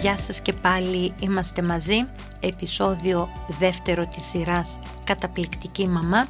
Γεια 0.00 0.18
σας 0.18 0.40
και 0.40 0.52
πάλι 0.52 1.12
είμαστε 1.20 1.62
μαζί, 1.62 2.06
επεισόδιο 2.40 3.28
δεύτερο 3.58 4.06
της 4.06 4.26
σειράς 4.26 4.78
«Καταπληκτική 5.04 5.88
μαμά» 5.88 6.26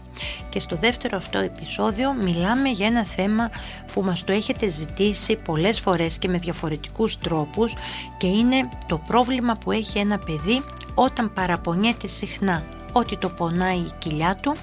και 0.49 0.61
στο 0.61 0.77
δεύτερο 0.77 1.17
αυτό 1.17 1.39
επεισόδιο 1.39 2.13
μιλάμε 2.13 2.69
για 2.69 2.87
ένα 2.87 3.05
θέμα 3.05 3.51
που 3.93 4.03
μας 4.03 4.25
το 4.25 4.33
έχετε 4.33 4.69
ζητήσει 4.69 5.37
πολλές 5.37 5.81
φορές 5.81 6.19
και 6.19 6.29
με 6.29 6.39
διαφορετικούς 6.39 7.19
τρόπους 7.19 7.75
και 8.17 8.27
είναι 8.27 8.69
το 8.87 8.99
πρόβλημα 8.99 9.55
που 9.57 9.73
έχει 9.73 9.99
ένα 9.99 10.19
παιδί 10.19 10.65
όταν 10.95 11.33
παραπονιέται 11.33 12.07
συχνά 12.07 12.65
ότι 12.93 13.17
το 13.17 13.29
πονάει 13.29 13.79
η 13.79 13.91
κοιλιά 13.99 14.35
του, 14.43 14.57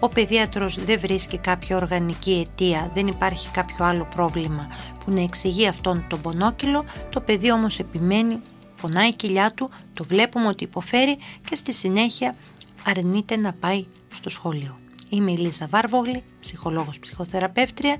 ο 0.00 0.08
παιδίατρος 0.08 0.84
δεν 0.84 1.00
βρίσκει 1.00 1.38
κάποια 1.38 1.76
οργανική 1.76 2.46
αιτία, 2.46 2.90
δεν 2.94 3.06
υπάρχει 3.06 3.48
κάποιο 3.48 3.84
άλλο 3.84 4.08
πρόβλημα 4.14 4.66
που 5.04 5.10
να 5.10 5.20
εξηγεί 5.20 5.66
αυτόν 5.66 6.04
τον 6.08 6.20
πονόκυλο, 6.20 6.84
το 7.10 7.20
παιδί 7.20 7.52
όμως 7.52 7.78
επιμένει, 7.78 8.40
πονάει 8.80 9.08
η 9.08 9.14
κοιλιά 9.16 9.52
του, 9.52 9.70
το 9.94 10.04
βλέπουμε 10.04 10.46
ότι 10.46 10.64
υποφέρει 10.64 11.18
και 11.48 11.54
στη 11.54 11.72
συνέχεια 11.72 12.36
αρνείται 12.84 13.36
να 13.36 13.52
πάει 13.52 13.86
στο 14.14 14.28
σχολείο. 14.28 14.78
Είμαι 15.08 15.32
η 15.32 15.36
Λίζα 15.36 15.66
Βάρβογλη, 15.70 16.22
ψυχολόγος 16.40 16.98
ψυχοθεραπεύτρια 16.98 17.96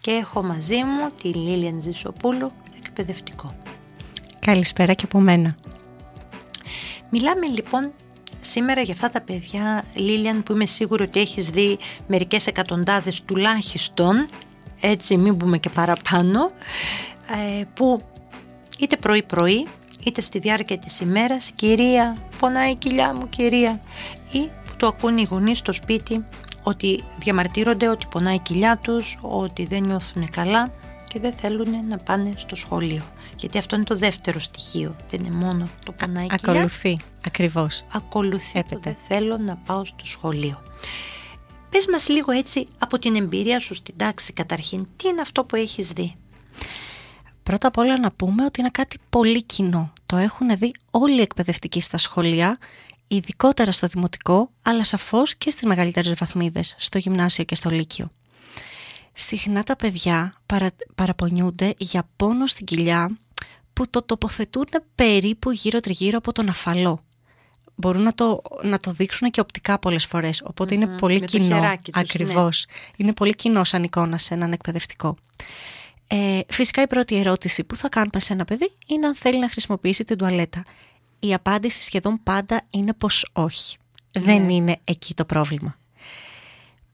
και 0.00 0.10
έχω 0.10 0.42
μαζί 0.42 0.76
μου 0.76 1.10
τη 1.22 1.28
Λίλιαν 1.28 1.80
Ζησοπούλου, 1.80 2.50
εκπαιδευτικό. 2.76 3.56
Καλησπέρα 4.38 4.94
και 4.94 5.04
από 5.04 5.18
μένα. 5.18 5.56
Μιλάμε 7.10 7.46
λοιπόν 7.46 7.92
σήμερα 8.40 8.80
για 8.80 8.94
αυτά 8.94 9.10
τα 9.10 9.20
παιδιά, 9.20 9.84
Λίλιαν, 9.94 10.42
που 10.42 10.52
είμαι 10.52 10.66
σίγουρη 10.66 11.02
ότι 11.02 11.20
έχεις 11.20 11.50
δει 11.50 11.78
μερικές 12.06 12.46
εκατοντάδες 12.46 13.22
τουλάχιστον, 13.22 14.28
έτσι 14.80 15.16
μην 15.16 15.36
πούμε 15.36 15.58
και 15.58 15.68
παραπάνω, 15.68 16.50
ε, 17.58 17.64
που 17.74 18.02
είτε 18.78 18.96
πρωί-πρωί, 18.96 19.66
είτε 20.04 20.20
στη 20.20 20.38
διάρκεια 20.38 20.78
της 20.78 21.00
ημέρας, 21.00 21.50
κυρία, 21.54 22.16
πονάει 22.38 22.70
η 22.70 22.74
κοιλιά 22.74 23.14
μου 23.14 23.28
κυρία, 23.28 23.80
ή 24.30 24.38
που 24.38 24.72
το 24.76 24.86
ακούν 24.86 25.18
οι 25.18 25.26
γονείς 25.30 25.58
στο 25.58 25.72
σπίτι, 25.72 26.24
ότι 26.62 27.04
διαμαρτύρονται 27.18 27.88
ότι 27.88 28.06
πονάει 28.10 28.34
η 28.34 28.40
κοιλιά 28.40 28.78
τους, 28.82 29.18
ότι 29.20 29.66
δεν 29.66 29.82
νιώθουν 29.82 30.30
καλά 30.30 30.72
και 31.08 31.18
δεν 31.18 31.32
θέλουν 31.32 31.86
να 31.88 31.98
πάνε 31.98 32.32
στο 32.36 32.56
σχολείο. 32.56 33.02
Γιατί 33.36 33.58
αυτό 33.58 33.76
είναι 33.76 33.84
το 33.84 33.96
δεύτερο 33.96 34.38
στοιχείο. 34.38 34.96
Δεν 35.10 35.24
είναι 35.24 35.46
μόνο 35.46 35.68
το 35.84 35.92
πονάει 35.92 36.24
η 36.24 36.28
κοιλιά. 36.28 36.52
Ακολουθεί, 36.52 36.98
ακριβώς. 37.26 37.84
Ακολουθεί 37.92 38.52
το 38.52 38.58
Έπεται. 38.58 38.80
δεν 38.82 38.96
θέλω 39.08 39.36
να 39.38 39.56
πάω 39.56 39.84
στο 39.84 40.06
σχολείο. 40.06 40.62
Πες 41.70 41.86
μας 41.86 42.08
λίγο 42.08 42.32
έτσι 42.32 42.68
από 42.78 42.98
την 42.98 43.16
εμπειρία 43.16 43.60
σου 43.60 43.74
στην 43.74 43.94
τάξη 43.96 44.32
καταρχήν. 44.32 44.86
Τι 44.96 45.08
είναι 45.08 45.20
αυτό 45.20 45.44
που 45.44 45.56
έχεις 45.56 45.90
δει; 45.90 46.14
Πρώτα 47.42 47.68
απ' 47.68 47.78
όλα 47.78 47.98
να 47.98 48.10
πούμε 48.12 48.44
ότι 48.44 48.60
είναι 48.60 48.70
κάτι 48.70 48.98
πολύ 49.10 49.42
κοινό. 49.44 49.92
Το 50.06 50.16
έχουν 50.16 50.56
δει 50.56 50.74
όλοι 50.90 51.18
οι 51.18 51.20
εκπαιδευτικοί 51.20 51.80
στα 51.80 51.98
σχολεία, 51.98 52.58
ειδικότερα 53.08 53.72
στο 53.72 53.86
δημοτικό, 53.86 54.50
αλλά 54.62 54.84
σαφώς 54.84 55.36
και 55.36 55.50
στις 55.50 55.64
μεγαλύτερες 55.64 56.14
βαθμίδες, 56.18 56.74
στο 56.78 56.98
γυμνάσιο 56.98 57.44
και 57.44 57.54
στο 57.54 57.70
λύκειο. 57.70 58.10
Συχνά 59.12 59.62
τα 59.62 59.76
παιδιά 59.76 60.32
παρα, 60.46 60.70
παραπονιούνται 60.94 61.74
για 61.78 62.08
πόνο 62.16 62.46
στην 62.46 62.66
κοιλιά 62.66 63.18
που 63.72 63.90
το 63.90 64.02
τοποθετούν 64.02 64.68
περίπου 64.94 65.50
γύρω 65.50 65.80
τριγύρω 65.80 66.18
από 66.18 66.32
τον 66.32 66.48
αφαλό. 66.48 67.04
Μπορούν 67.74 68.02
να 68.02 68.14
το, 68.14 68.42
να 68.62 68.78
το 68.78 68.90
δείξουν 68.90 69.30
και 69.30 69.40
οπτικά 69.40 69.78
πολλές 69.78 70.06
φορές, 70.06 70.42
οπότε 70.44 70.74
είναι 70.74 70.86
πολύ 70.86 71.14
με 71.14 71.26
το 71.26 71.26
κοινό. 71.26 71.44
χεράκι 71.54 71.90
τους, 71.92 72.02
ναι. 72.02 72.08
ακριβώς. 72.08 72.66
Είναι 72.96 73.12
πολύ 73.12 73.34
κοινό 73.34 73.64
σαν 73.64 73.82
εικόνα 73.82 74.18
σε 74.18 74.34
έναν 74.34 74.52
εκπαιδευτικό. 74.52 75.16
Ε, 76.14 76.40
φυσικά 76.48 76.82
η 76.82 76.86
πρώτη 76.86 77.16
ερώτηση 77.16 77.64
που 77.64 77.76
θα 77.76 77.88
κάνουμε 77.88 78.20
σε 78.20 78.32
ένα 78.32 78.44
παιδί 78.44 78.72
είναι 78.86 79.06
αν 79.06 79.14
θέλει 79.14 79.38
να 79.38 79.48
χρησιμοποιήσει 79.48 80.04
την 80.04 80.16
τουαλέτα. 80.16 80.64
Η 81.18 81.34
απάντηση 81.34 81.82
σχεδόν 81.82 82.22
πάντα 82.22 82.62
είναι 82.70 82.92
πως 82.92 83.28
όχι. 83.32 83.76
Δεν 84.12 84.48
είναι 84.48 84.80
εκεί 84.84 85.14
το 85.14 85.24
προβλημα 85.24 85.78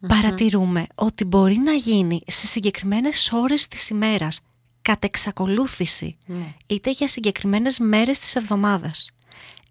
Παρατηρούμε 0.08 0.86
ότι 0.94 1.24
μπορεί 1.24 1.56
να 1.56 1.72
γίνει 1.72 2.20
σε 2.26 2.46
συγκεκριμένες 2.46 3.32
ώρες 3.32 3.68
της 3.68 3.88
ημέρας, 3.88 4.40
κατ' 4.82 5.04
εξακολούθηση, 5.04 6.16
Ναι. 6.26 6.54
είτε 6.66 6.90
για 6.90 7.08
συγκεκριμένες 7.08 7.78
μέρες 7.78 8.18
της 8.18 8.36
εβδομάδας. 8.36 9.10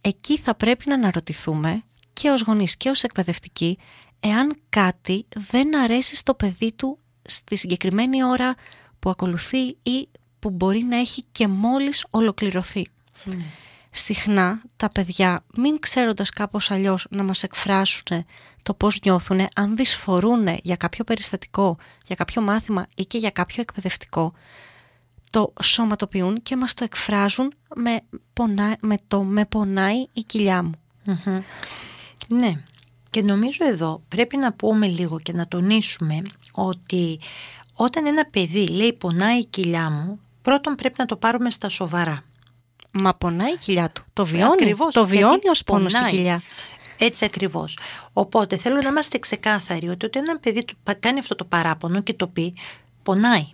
Εκεί 0.01 0.37
θα 0.37 0.55
πρέπει 0.55 0.83
να 0.87 0.93
αναρωτηθούμε 0.93 1.83
και 2.13 2.29
ως 2.29 2.41
γονείς 2.41 2.77
και 2.77 2.89
ως 2.89 3.03
εκπαιδευτικοί 3.03 3.77
εάν 4.19 4.59
κάτι 4.69 5.25
δεν 5.35 5.77
αρέσει 5.77 6.15
στο 6.15 6.33
παιδί 6.33 6.71
του 6.71 6.99
στη 7.21 7.55
συγκεκριμένη 7.55 8.23
ώρα 8.23 8.55
που 9.07 9.13
ακολουθεί 9.13 9.77
ή 9.83 10.09
που 10.39 10.49
μπορεί 10.49 10.83
να 10.83 10.97
έχει 10.97 11.23
και 11.31 11.47
μόλις 11.47 12.05
ολοκληρωθεί. 12.09 12.87
Συχνά 13.91 14.61
τα 14.75 14.89
παιδιά, 14.89 15.43
μην 15.55 15.79
ξέροντας 15.79 16.29
κάπως 16.29 16.71
αλλιώς 16.71 17.07
να 17.09 17.23
μας 17.23 17.43
εκφράσουν 17.43 18.25
το 18.63 18.73
πώς 18.73 18.99
νιώθουν, 19.03 19.47
αν 19.55 19.75
δυσφορούν 19.75 20.47
για 20.61 20.75
κάποιο 20.75 21.03
περιστατικό, 21.03 21.77
για 22.05 22.15
κάποιο 22.15 22.41
μάθημα 22.41 22.87
ή 22.95 23.05
και 23.05 23.17
για 23.17 23.29
κάποιο 23.29 23.61
εκπαιδευτικό, 23.61 24.33
το 25.29 25.53
σωματοποιούν 25.61 26.41
και 26.41 26.55
μας 26.55 26.73
το 26.73 26.83
εκφράζουν 26.83 27.53
με, 27.75 28.01
πονά, 28.33 28.77
με 28.81 28.97
το 29.07 29.23
«με 29.23 29.45
πονάει 29.45 30.05
η 30.13 30.21
κοιλιά 30.21 30.63
μου». 30.63 30.79
Ναι. 32.27 32.53
Και 33.09 33.21
νομίζω 33.21 33.65
εδώ 33.65 34.03
πρέπει 34.07 34.37
να 34.37 34.53
πούμε 34.53 34.87
λίγο 34.87 35.19
και 35.19 35.33
να 35.33 35.47
τονίσουμε 35.47 36.21
ότι 36.51 37.19
όταν 37.79 38.05
ένα 38.05 38.25
παιδί 38.25 38.67
λέει 38.67 38.93
πονάει 38.93 39.37
η 39.39 39.45
κοιλιά 39.45 39.89
μου, 39.89 40.19
πρώτον 40.41 40.75
πρέπει 40.75 40.95
να 40.97 41.05
το 41.05 41.15
πάρουμε 41.15 41.49
στα 41.49 41.69
σοβαρά. 41.69 42.23
Μα 42.91 43.13
πονάει 43.15 43.51
η 43.53 43.57
κοιλιά 43.57 43.89
του. 43.89 44.03
Το 44.13 44.25
βιώνει. 44.25 44.51
Ακριβώς, 44.53 44.93
το 44.93 45.05
βιώνει 45.05 45.29
γιατί 45.29 45.49
ως 45.49 45.63
πόνο 45.63 45.89
στην 45.89 46.01
πονάει. 46.01 46.15
κοιλιά. 46.15 46.41
Έτσι 46.97 47.25
ακριβώς. 47.25 47.77
Οπότε 48.13 48.57
θέλω 48.57 48.81
να 48.81 48.89
είμαστε 48.89 49.17
ξεκάθαροι 49.17 49.89
ότι 49.89 50.05
όταν 50.05 50.23
ένα 50.27 50.39
παιδί 50.39 50.65
του 50.65 50.77
πα- 50.83 50.93
κάνει 50.93 51.19
αυτό 51.19 51.35
το 51.35 51.45
παράπονο 51.45 52.01
και 52.01 52.13
το 52.13 52.27
πει, 52.27 52.53
πονάει. 53.03 53.47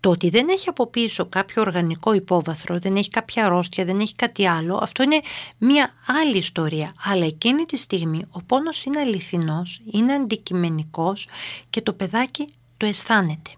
Το 0.00 0.10
ότι 0.10 0.28
δεν 0.30 0.48
έχει 0.48 0.68
από 0.68 0.86
πίσω 0.86 1.26
κάποιο 1.26 1.62
οργανικό 1.62 2.12
υπόβαθρο, 2.12 2.78
δεν 2.78 2.94
έχει 2.94 3.08
κάποια 3.10 3.44
αρρώστια, 3.44 3.84
δεν 3.84 4.00
έχει 4.00 4.14
κάτι 4.14 4.46
άλλο, 4.46 4.78
αυτό 4.82 5.02
είναι 5.02 5.20
μία 5.58 5.90
άλλη 6.22 6.36
ιστορία. 6.36 6.92
Αλλά 7.04 7.24
εκείνη 7.24 7.64
τη 7.64 7.76
στιγμή 7.76 8.24
ο 8.30 8.42
πόνος 8.42 8.84
είναι 8.84 9.00
αληθινός, 9.00 9.80
είναι 9.92 10.12
αντικειμενικός 10.12 11.28
και 11.70 11.80
το 11.80 11.92
παιδάκι 11.92 12.48
το 12.76 12.86
αισθάνεται. 12.86 13.50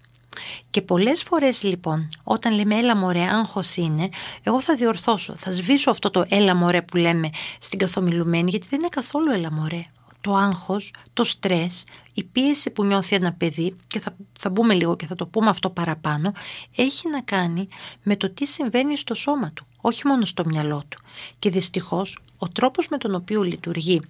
Και 0.70 0.82
πολλές 0.82 1.22
φορές 1.22 1.62
λοιπόν 1.62 2.08
όταν 2.22 2.54
λέμε 2.54 2.76
έλα 2.76 2.96
μωρέ 2.96 3.22
άγχος 3.22 3.76
είναι 3.76 4.08
εγώ 4.42 4.60
θα 4.60 4.74
διορθώσω, 4.74 5.34
θα 5.34 5.52
σβήσω 5.52 5.90
αυτό 5.90 6.10
το 6.10 6.24
έλα 6.28 6.54
μωρέ 6.54 6.82
που 6.82 6.96
λέμε 6.96 7.30
στην 7.58 7.78
καθομιλουμένη 7.78 8.50
γιατί 8.50 8.66
δεν 8.70 8.78
είναι 8.78 8.88
καθόλου 8.88 9.32
έλα 9.32 9.52
μωρέ. 9.52 9.82
Το 10.20 10.34
άγχος, 10.34 10.92
το 11.12 11.24
στρες, 11.24 11.84
η 12.12 12.24
πίεση 12.24 12.70
που 12.70 12.84
νιώθει 12.84 13.16
ένα 13.16 13.32
παιδί 13.32 13.76
και 13.86 14.00
θα, 14.00 14.16
θα 14.32 14.50
μπούμε 14.50 14.74
λίγο 14.74 14.96
και 14.96 15.06
θα 15.06 15.14
το 15.14 15.26
πούμε 15.26 15.48
αυτό 15.48 15.70
παραπάνω 15.70 16.32
έχει 16.76 17.08
να 17.08 17.20
κάνει 17.20 17.68
με 18.02 18.16
το 18.16 18.30
τι 18.30 18.46
συμβαίνει 18.46 18.96
στο 18.96 19.14
σώμα 19.14 19.50
του, 19.54 19.66
όχι 19.80 20.06
μόνο 20.06 20.24
στο 20.24 20.44
μυαλό 20.44 20.82
του. 20.88 20.98
Και 21.38 21.50
δυστυχώς 21.50 22.18
ο 22.38 22.48
τρόπος 22.48 22.88
με 22.88 22.98
τον 22.98 23.14
οποίο 23.14 23.42
λειτουργεί 23.42 24.00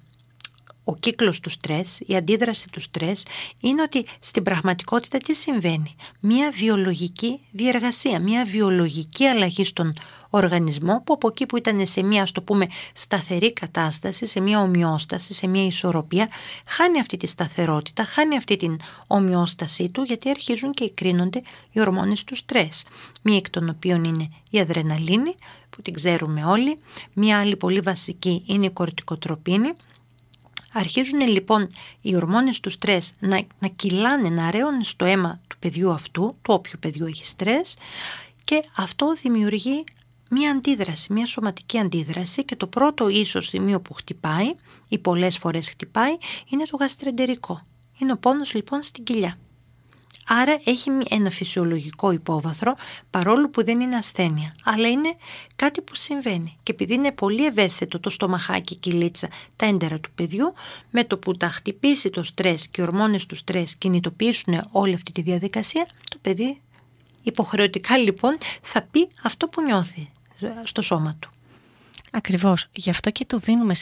ο 0.89 0.97
κύκλος 0.97 1.41
του 1.41 1.51
στρες, 1.51 2.01
η 2.07 2.17
αντίδραση 2.17 2.69
του 2.71 2.81
στρες 2.81 3.27
είναι 3.61 3.83
ότι 3.83 4.07
στην 4.21 4.43
πραγματικότητα 4.43 5.19
τι 5.19 5.35
συμβαίνει; 5.35 5.95
Μία 6.21 6.51
βιολογική 6.51 7.41
διεργασία, 7.51 8.21
μία 8.21 8.45
βιολογική 8.45 9.25
αλλαγή 9.25 9.65
στον 9.65 9.95
οργανισμό 10.31 11.03
που 11.05 11.13
από 11.13 11.29
εκεί 11.29 11.47
που 11.47 11.57
ήταν 11.57 11.87
σε 11.87 12.03
μία 12.03 12.23
ας 12.23 12.33
το 12.33 12.43
πούμε 12.43 12.67
σταθερή 12.93 13.53
κατάσταση, 13.53 14.27
σε 14.27 14.41
μία 14.41 14.61
ομοιόσταση, 14.61 15.33
σε 15.33 15.47
μία 15.47 15.67
ισορροπία 15.67 16.29
χάνει 16.67 17.01
αυτή 17.01 17.17
τη 17.17 17.27
σταθερότητα, 17.27 18.05
χάνει 18.05 18.37
αυτή 18.37 18.57
την 18.57 18.77
ομοιόστασή 19.07 19.89
του 19.89 20.03
γιατί 20.03 20.31
αρχίζουν 20.31 20.73
και 20.73 20.85
εκρίνονται 20.85 21.43
οι 21.71 21.81
ορμόνες 21.81 22.25
του 22.25 22.35
στρες. 22.35 22.87
Μία 23.23 23.37
εκ 23.37 23.51
των 23.51 23.69
οποίων 23.69 24.05
είναι 24.05 24.31
η 24.51 24.61
αδρεναλίνη 24.61 25.35
που 25.71 25.83
την 25.83 25.95
ξέρουμε 25.95 26.45
όλοι, 26.45 26.79
μία 27.13 27.41
άλλη 27.41 27.57
πολύ 27.57 27.81
βασική 27.81 28.43
είναι 28.47 28.67
η 28.67 28.71
κορτικοτροπίνη 28.71 29.73
Αρχίζουν 30.79 31.21
λοιπόν 31.21 31.69
οι 32.01 32.17
ορμόνες 32.17 32.61
του 32.61 32.71
στρες 32.71 33.13
να, 33.19 33.41
να 33.59 33.69
κυλάνε, 33.69 34.29
να 34.29 34.51
ρέουν 34.51 34.85
στο 34.85 35.05
αίμα 35.05 35.41
του 35.47 35.59
παιδιού 35.59 35.91
αυτού, 35.91 36.37
του 36.43 36.55
όποιου 36.55 36.79
παιδιού 36.81 37.07
έχει 37.07 37.25
στρες 37.25 37.77
και 38.45 38.65
αυτό 38.77 39.13
δημιουργεί 39.13 39.85
μία 40.31 40.51
αντίδραση, 40.51 41.13
μία 41.13 41.27
σωματική 41.27 41.79
αντίδραση 41.79 42.45
και 42.45 42.57
το 42.57 42.67
πρώτο 42.67 43.09
ίσως 43.09 43.47
σημείο 43.47 43.81
που 43.81 43.95
χτυπάει 43.95 44.55
ή 44.89 44.99
πολλές 44.99 45.39
φορές 45.39 45.69
χτυπάει 45.69 46.17
είναι 46.49 46.65
το 46.65 46.77
γαστρεντερικό. 46.77 47.61
Είναι 47.99 48.13
ο 48.13 48.19
πόνος 48.19 48.55
λοιπόν 48.55 48.83
στην 48.83 49.05
κοιλιά. 49.05 49.37
Άρα 50.31 50.61
έχει 50.65 50.91
ένα 51.09 51.31
φυσιολογικό 51.31 52.11
υπόβαθρο 52.11 52.75
παρόλο 53.11 53.51
που 53.51 53.65
δεν 53.65 53.81
είναι 53.81 53.97
ασθένεια. 53.97 54.55
Αλλά 54.65 54.89
είναι 54.89 55.17
κάτι 55.57 55.81
που 55.81 55.95
συμβαίνει. 55.95 56.57
Και 56.63 56.73
επειδή 56.73 56.95
είναι 56.95 57.13
πολύ 57.13 57.47
ευαίσθητο 57.47 58.01
το 58.01 58.11
στομαχάκι 58.11 58.75
και 58.75 58.89
η 58.89 58.93
κυλίτσα, 58.93 59.29
τα 59.57 59.67
έντερα 59.67 59.99
του 60.01 60.11
παιδιού, 60.15 60.55
με 60.91 61.05
το 61.05 61.19
που 61.19 61.37
τα 61.37 61.49
χτυπήσει 61.49 62.11
το 62.11 62.23
στρες 62.23 62.69
και 62.69 62.81
οι 62.81 62.85
ορμόνες 62.85 63.27
του 63.27 63.35
στρες 63.35 63.77
κινητοποιήσουν 63.77 64.69
όλη 64.71 64.95
αυτή 64.95 65.13
τη 65.13 65.23
διαδικασία, 65.23 65.87
το 66.11 66.19
παιδί 66.21 66.61
υποχρεωτικά 67.23 67.97
λοιπόν 67.97 68.39
θα 68.63 68.83
πει 68.83 69.09
αυτό 69.23 69.49
που 69.49 69.63
νιώθει 69.63 70.09
στο 70.63 70.83
σώμα 70.83 71.17
του. 71.19 71.31
Ακριβώς. 72.11 72.67
Γι' 72.73 72.91
αυτό 72.91 73.11
και 73.11 73.25
του 73.25 73.39
δίνουμε 73.39 73.75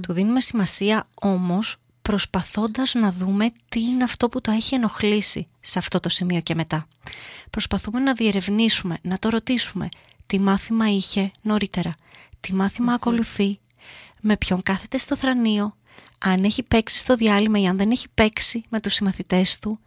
Του 0.00 0.12
δίνουμε 0.12 0.40
σημασία 0.40 1.08
όμως 1.14 1.76
προσπαθώντας 2.08 2.94
να 2.94 3.12
δούμε 3.12 3.52
τι 3.68 3.80
είναι 3.80 4.04
αυτό 4.04 4.28
που 4.28 4.40
το 4.40 4.50
έχει 4.50 4.74
ενοχλήσει 4.74 5.48
σε 5.60 5.78
αυτό 5.78 6.00
το 6.00 6.08
σημείο 6.08 6.40
και 6.40 6.54
μετά. 6.54 6.88
Προσπαθούμε 7.50 8.00
να 8.00 8.12
διερευνήσουμε, 8.12 8.98
να 9.02 9.18
το 9.18 9.28
ρωτήσουμε 9.28 9.88
τι 10.26 10.40
μάθημα 10.40 10.90
είχε 10.90 11.30
νωρίτερα, 11.42 11.94
τι 12.40 12.54
μαθημα 12.54 12.92
ακολουθεί, 12.92 13.58
με 14.20 14.36
ποιον 14.36 14.62
κάθεται 14.62 14.98
στο 14.98 15.16
θρανείο, 15.16 15.76
αν 16.18 16.44
έχει 16.44 16.62
παίξει 16.62 16.98
στο 16.98 17.16
διάλειμμα 17.16 17.60
ή 17.60 17.66
αν 17.66 17.76
δεν 17.76 17.90
έχει 17.90 18.06
παίξει 18.14 18.64
με 18.68 18.80
τους 18.80 18.94
συμμαθητές 18.94 19.58
του 19.58 19.78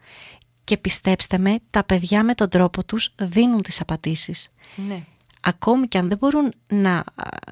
και 0.64 0.78
πιστέψτε 0.78 1.38
με, 1.38 1.60
τα 1.70 1.84
παιδιά 1.84 2.24
με 2.24 2.36
τον 2.36 2.50
τρόπο 2.50 2.84
τους 2.84 3.14
δίνουν 3.16 3.62
τις 3.62 3.82
απαντήσεις. 3.82 4.52
Ναι. 4.76 5.04
Ακόμη 5.42 5.88
και 5.88 5.98
αν 5.98 6.08
δεν 6.08 6.18
μπορούν 6.18 6.54
να 6.68 7.04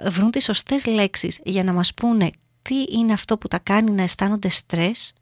βρουν 0.05 0.31
τις 0.31 0.43
σωστές 0.43 0.85
λέξεις 0.85 1.39
για 1.43 1.63
να 1.63 1.73
μας 1.73 1.93
πούνε 1.93 2.31
τι 2.67 2.85
είναι 2.97 3.13
αυτό 3.13 3.37
που 3.37 3.47
τα 3.47 3.59
κάνει 3.59 3.91
να 3.91 4.01
αισθάνονται 4.01 4.49
στρες, 4.49 5.13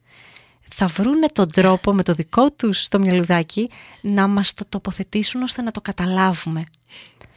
θα 0.60 0.86
βρούνε 0.86 1.26
τον 1.26 1.48
τρόπο 1.48 1.92
με 1.92 2.02
το 2.02 2.14
δικό 2.14 2.50
τους 2.50 2.88
το 2.88 2.98
μυαλουδάκι 2.98 3.70
να 4.00 4.26
μας 4.26 4.54
το 4.54 4.64
τοποθετήσουν 4.68 5.42
ώστε 5.42 5.62
να 5.62 5.70
το 5.70 5.80
καταλάβουμε. 5.80 6.64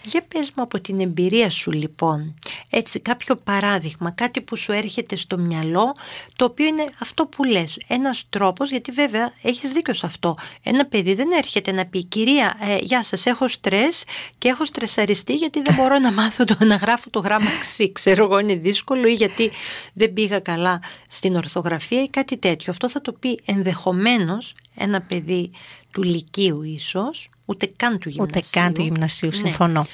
Για 0.04 0.22
πες 0.28 0.52
μου 0.56 0.64
από 0.64 0.82
την 0.82 1.00
εμπειρία 1.00 1.50
σου 1.50 1.72
λοιπόν, 1.72 2.40
έτσι 2.70 3.00
κάποιο 3.00 3.36
παράδειγμα, 3.36 4.12
κάτι 4.12 4.42
που 4.42 4.56
σου 4.56 4.72
έρχεται 4.72 5.16
στο 5.16 5.38
μυαλό, 5.38 5.96
το 6.36 6.46
οποίο 6.46 6.66
είναι 6.66 6.86
αυτό 7.00 7.26
που 7.26 7.44
λες, 7.44 7.78
ένας 7.88 8.26
τρόπος, 8.30 8.70
γιατί 8.70 8.92
βέβαια 8.92 9.32
έχεις 9.42 9.72
δίκιο 9.72 9.94
σε 9.94 10.06
αυτό. 10.06 10.38
Ένα 10.64 10.86
παιδί 10.86 11.14
δεν 11.14 11.32
έρχεται 11.32 11.72
να 11.72 11.86
πει 11.86 12.04
«Κυρία, 12.04 12.58
ε, 12.62 12.78
γεια 12.82 13.04
σας, 13.04 13.26
έχω 13.26 13.48
στρες 13.48 14.04
και 14.38 14.48
έχω 14.48 14.66
στρεσαριστεί 14.66 15.36
γιατί 15.36 15.62
δεν 15.62 15.76
μπορώ 15.76 16.00
να 16.00 16.14
μάθω 16.14 16.44
το, 16.44 16.58
να 16.60 16.76
γράφω 16.76 17.10
το 17.10 17.20
γράμμα 17.20 17.50
ξύ, 17.60 17.92
ξέρω 17.92 18.24
εγώ 18.24 18.40
είναι 18.40 18.56
δύσκολο 18.56 19.08
ή 19.08 19.14
γιατί 19.14 19.52
δεν 19.94 20.14
πήγα 20.14 20.40
καλά 20.40 20.82
στην 21.08 21.36
ορθογραφία 21.36 22.04
ή 22.04 22.10
κάτι 22.10 22.38
τέτοιο». 22.38 22.72
Αυτό 22.72 22.90
θα 22.90 23.02
το 23.02 23.14
πει 23.14 23.40
ενδεχομένως 23.46 24.56
ένα 24.76 25.02
παιδί 25.02 25.52
του 25.92 26.04
λυκείου 26.04 26.64
ίσως, 26.64 27.30
ούτε 27.50 27.72
καν 27.76 28.00
του 28.00 28.10
γυμνασίου. 28.10 28.40
Ούτε 28.40 28.60
καν 28.60 28.74
του 28.74 28.82
γυμνασίου, 28.82 29.30
ναι. 29.30 29.36
συμφωνώ. 29.36 29.86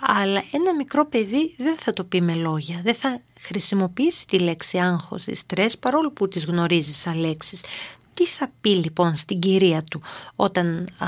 Αλλά 0.00 0.42
ένα 0.52 0.74
μικρό 0.74 1.06
παιδί 1.06 1.54
δεν 1.58 1.76
θα 1.78 1.92
το 1.92 2.04
πει 2.04 2.20
με 2.20 2.34
λόγια, 2.34 2.80
δεν 2.84 2.94
θα 2.94 3.20
χρησιμοποιήσει 3.40 4.26
τη 4.26 4.38
λέξη 4.38 4.78
άγχος 4.78 5.26
ή 5.26 5.34
στρες 5.34 5.78
παρόλο 5.78 6.10
που 6.10 6.28
τις 6.28 6.44
γνωρίζει 6.44 6.92
σαν 6.92 7.18
λέξεις. 7.18 7.64
Τι 8.14 8.26
θα 8.26 8.50
πει 8.60 8.70
λοιπόν 8.70 9.16
στην 9.16 9.38
κυρία 9.38 9.82
του 9.82 10.02
όταν 10.36 10.88
α, 10.98 11.06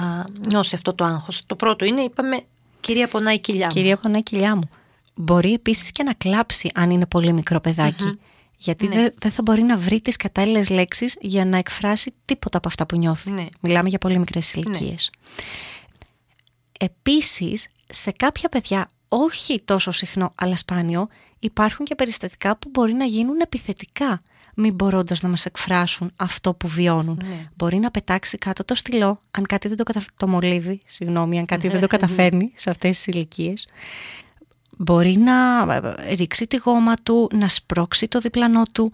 νιώσει 0.49 0.75
αυτό 0.75 0.95
το 0.95 1.05
άγχος; 1.05 1.43
Το 1.47 1.57
πρώτο 1.57 1.85
είναι, 1.85 2.01
είπαμε, 2.01 2.43
κυρία 2.81 3.09
πονάει 3.09 3.35
η 3.35 3.41
κοιλιά 3.41 3.67
μου. 3.67 3.73
Κυρία 3.73 3.97
πονάει 3.97 4.21
η 4.21 4.23
κοιλιά 4.23 4.57
μου. 4.57 4.69
Μπορεί 5.15 5.53
επίσης 5.53 5.93
και 5.93 6.03
να 6.03 6.13
κλάψει 6.13 6.71
αν 6.75 6.91
είναι 6.91 7.07
πολύ 7.07 7.33
μικρό 7.33 7.61
Γιατί 8.57 8.89
ναι. 8.89 9.09
δεν 9.19 9.31
θα 9.31 9.43
μπορεί 9.43 9.63
να 9.63 9.77
βρει 9.77 10.01
τις 10.01 10.17
κατάλληλες 10.17 10.71
λέξεις 10.71 11.17
για 11.21 11.45
να 11.45 11.57
εκφράσει 11.57 12.15
τίποτα 12.25 12.59
από 12.59 12.69
αυτά 12.69 12.87
που 12.87 12.97
νιώθει. 12.97 13.31
Ναι. 13.31 13.47
Μιλάμε 13.61 13.89
για 13.89 13.99
πολύ 13.99 14.19
μικρές 14.19 14.53
ηλικίες. 14.53 15.11
Ναι. 15.13 15.43
Επίσης, 16.83 17.69
σε 17.87 18.11
κάποια 18.11 18.49
παιδιά, 18.49 18.91
όχι 19.09 19.63
τόσο 19.65 19.91
συχνό 19.91 20.33
αλλά 20.35 20.57
σπάνιο, 20.57 21.09
υπάρχουν 21.39 21.87
και 21.87 21.95
περιστατικά 21.95 22.57
που 22.57 22.69
μπορεί 22.73 22.93
να 22.93 23.05
γίνουν 23.05 23.41
επιθετικά, 23.41 24.23
μην 24.55 24.75
μπορώντας 24.75 25.23
να 25.23 25.29
μας 25.29 25.47
εκφράσουν 25.47 26.13
αυτό 26.17 26.55
που 26.55 26.69
βιώνουν. 26.69 27.21
Ναι. 27.25 27.49
Μπορεί 27.57 27.77
να 27.77 27.91
πετάξει 27.91 28.39
κάτω 28.39 28.65
το 28.65 28.75
στυλό, 28.75 29.23
αν 29.31 29.47
κάτι 29.47 29.69
δεν 29.69 29.77
το, 29.77 29.83
κατα... 29.83 30.05
το 30.17 30.29
μολύβει, 30.29 30.83
συγγνώμη, 30.87 31.39
αν 31.39 31.47
κάτι 31.47 31.69
δεν 31.69 31.81
το 31.81 31.87
καταφέρνει 31.87 32.53
σε 32.57 32.71
αυτές 32.71 32.91
τις 32.91 33.07
ηλικίες. 33.07 33.69
Μπορεί 34.79 35.17
να 35.17 35.63
ε, 35.75 36.15
ρίξει 36.15 36.47
τη 36.47 36.57
γόμα 36.57 36.95
του, 37.03 37.31
να 37.33 37.49
σπρώξει 37.49 38.09
το 38.09 38.19
διπλανό 38.19 38.63
του 38.73 38.93